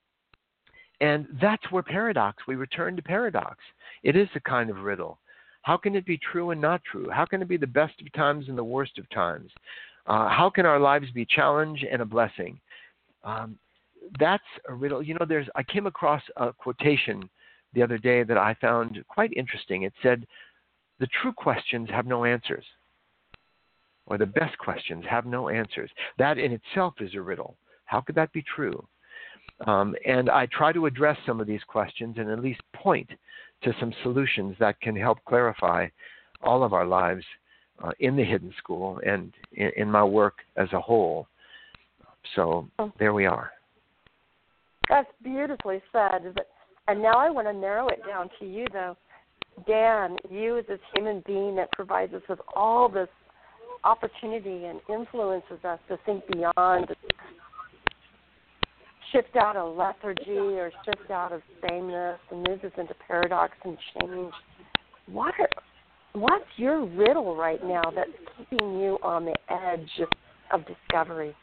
[1.01, 3.57] and that's where paradox, we return to paradox.
[4.05, 5.19] It is a kind of riddle.
[5.63, 7.11] How can it be true and not true?
[7.11, 9.51] How can it be the best of times and the worst of times?
[10.07, 12.61] Uh, how can our lives be challenge and a blessing?
[13.25, 13.59] Um,
[14.21, 15.03] that's a riddle.
[15.03, 15.49] You know, there's.
[15.57, 17.29] I came across a quotation
[17.75, 19.83] the other day that I found quite interesting.
[19.83, 20.25] It said,
[21.01, 22.65] "The true questions have no answers,
[24.07, 27.57] or the best questions have no answers." That in itself is a riddle.
[27.85, 28.87] How could that be true?
[29.67, 33.11] Um, and I try to address some of these questions and at least point
[33.63, 35.89] to some solutions that can help clarify
[36.43, 37.25] all of our lives
[37.83, 41.29] uh, in the hidden school and in, in my work as a whole.
[42.35, 43.53] So there we are.
[44.89, 46.35] That's beautifully said.
[46.35, 46.49] But-
[46.89, 48.97] And now I want to narrow it down to you, though.
[49.67, 53.09] Dan, you as this human being that provides us with all this
[53.85, 56.95] opportunity and influences us to think beyond,
[59.13, 63.77] shift out of lethargy or shift out of sameness and moves us into paradox and
[64.01, 64.33] change.
[65.07, 65.49] What are,
[66.15, 70.09] what's your riddle right now that's keeping you on the edge
[70.53, 71.35] of discovery?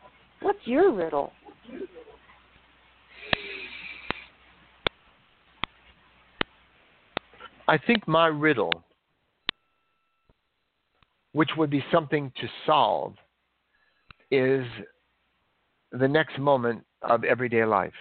[0.42, 1.32] What's your riddle?
[7.68, 8.84] I think my riddle,
[11.34, 13.16] which would be something to solve,
[14.32, 14.66] is
[15.92, 17.94] the next moment of everyday life.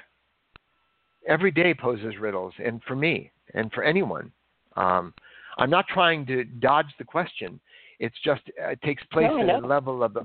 [1.27, 4.33] Every day poses riddles, and for me, and for anyone.
[4.77, 5.13] Um,
[5.59, 7.61] I'm not trying to dodge the question.
[7.99, 10.17] It's just uh, it takes place no, at a level of,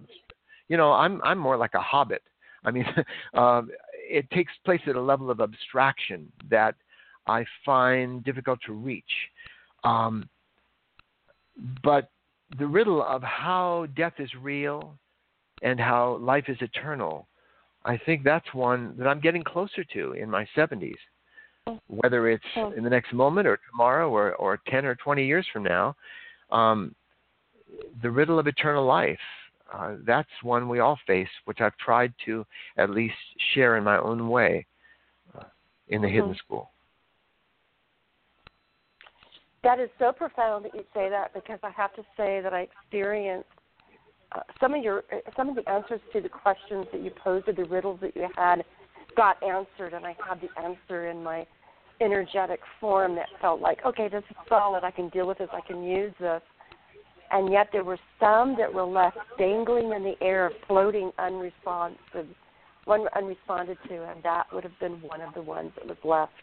[0.69, 2.21] you know, I'm I'm more like a hobbit.
[2.63, 2.85] I mean,
[3.33, 3.63] uh,
[3.95, 6.75] it takes place at a level of abstraction that
[7.27, 9.03] I find difficult to reach.
[9.83, 10.29] Um,
[11.83, 12.09] but
[12.57, 14.95] the riddle of how death is real
[15.61, 17.27] and how life is eternal,
[17.85, 20.95] I think that's one that I'm getting closer to in my 70s.
[21.87, 22.43] Whether it's
[22.75, 25.95] in the next moment or tomorrow or, or 10 or 20 years from now,
[26.51, 26.93] um,
[28.01, 29.19] the riddle of eternal life,
[29.73, 32.45] uh, that's one we all face, which I've tried to
[32.77, 33.15] at least
[33.53, 34.65] share in my own way
[35.37, 35.43] uh,
[35.87, 36.15] in the mm-hmm.
[36.15, 36.69] Hidden School.
[39.63, 42.61] That is so profound that you say that because I have to say that I
[42.61, 43.47] experienced
[44.33, 47.47] uh, some of your uh, some of the answers to the questions that you posed,
[47.47, 48.63] or the riddles that you had,
[49.15, 51.45] got answered, and I had the answer in my
[52.01, 54.83] energetic form that felt like, okay, this is solid.
[54.83, 55.49] I can deal with this.
[55.53, 56.41] I can use this.
[57.31, 62.27] And yet there were some that were left dangling in the air, floating unresponsive,
[62.85, 66.33] one unresponded to, and that would have been one of the ones that was left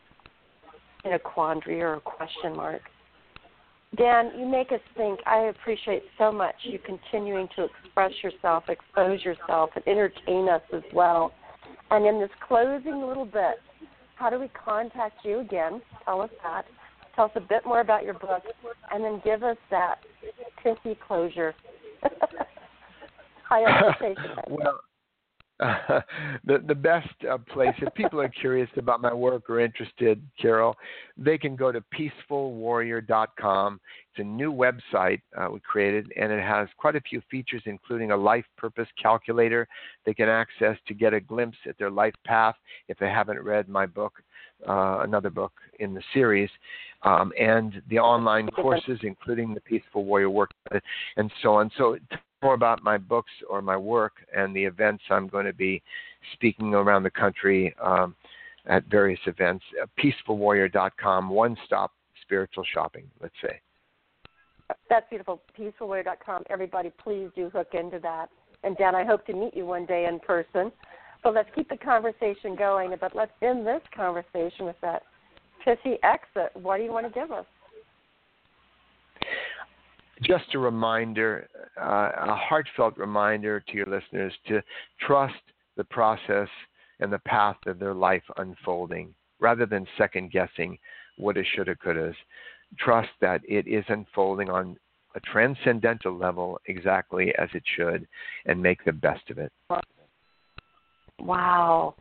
[1.05, 2.83] in a quandary or a question mark.
[3.97, 5.21] Dan, you make us think.
[5.27, 10.83] I appreciate so much you continuing to express yourself, expose yourself, and entertain us as
[10.95, 11.33] well.
[11.91, 13.57] And in this closing little bit,
[14.15, 15.83] how do we contact you again?
[16.05, 16.67] Tell us that.
[17.17, 18.43] Tell us a bit more about your book,
[18.93, 19.97] and then give us that
[20.63, 21.55] pithy closure.
[23.49, 24.39] High expectations.
[24.49, 24.81] well,
[26.45, 30.75] the the best uh, place if people are curious about my work or interested, Carol,
[31.19, 33.79] they can go to peacefulwarrior.com.
[34.11, 38.11] It's a new website uh, we created, and it has quite a few features, including
[38.11, 39.69] a life purpose calculator
[40.07, 42.57] they can access to get a glimpse at their life path
[42.89, 44.15] if they haven't read my book,
[44.67, 46.49] uh, another book in the series,
[47.03, 50.53] um, and the online courses, including the Peaceful Warrior work,
[51.19, 51.71] and so on.
[51.77, 51.99] So
[52.43, 55.83] more about my books or my work and the events I'm going to be
[56.35, 58.15] speaking around the country um,
[58.67, 63.61] at various events, uh, peacefulwarrior.com, one stop spiritual shopping, let's say.
[64.89, 65.43] That's beautiful.
[65.59, 66.45] Peacefulwarrior.com.
[66.49, 68.29] Everybody, please do hook into that.
[68.63, 70.71] And Dan, I hope to meet you one day in person.
[71.23, 72.95] But let's keep the conversation going.
[73.01, 75.03] But let's end this conversation with that
[75.65, 76.53] pithy exit.
[76.55, 77.47] What do you want to give us?
[80.23, 81.49] Just a reminder,
[81.81, 84.63] uh, a heartfelt reminder to your listeners to
[85.01, 85.35] trust
[85.77, 86.49] the process
[87.01, 90.79] and the path of their life unfolding rather than second guessing
[91.19, 92.15] woulda, shoulda, could couldas.
[92.79, 94.77] Trust that it is unfolding on
[95.17, 98.07] a transcendental level exactly as it should
[98.47, 99.53] and make the best of it.
[101.19, 101.95] Wow.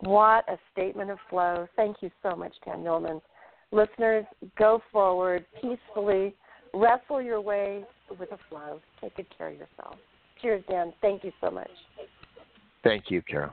[0.00, 1.66] What a statement of flow.
[1.74, 3.20] Thank you so much, Dan Millman.
[3.72, 4.24] Listeners,
[4.58, 6.34] go forward peacefully
[6.74, 7.84] wrestle your way
[8.18, 8.80] with a flow.
[9.00, 9.96] Take good care of yourself.
[10.40, 10.92] Cheers, Dan.
[11.00, 11.70] Thank you so much.
[12.84, 13.52] Thank you, Carol.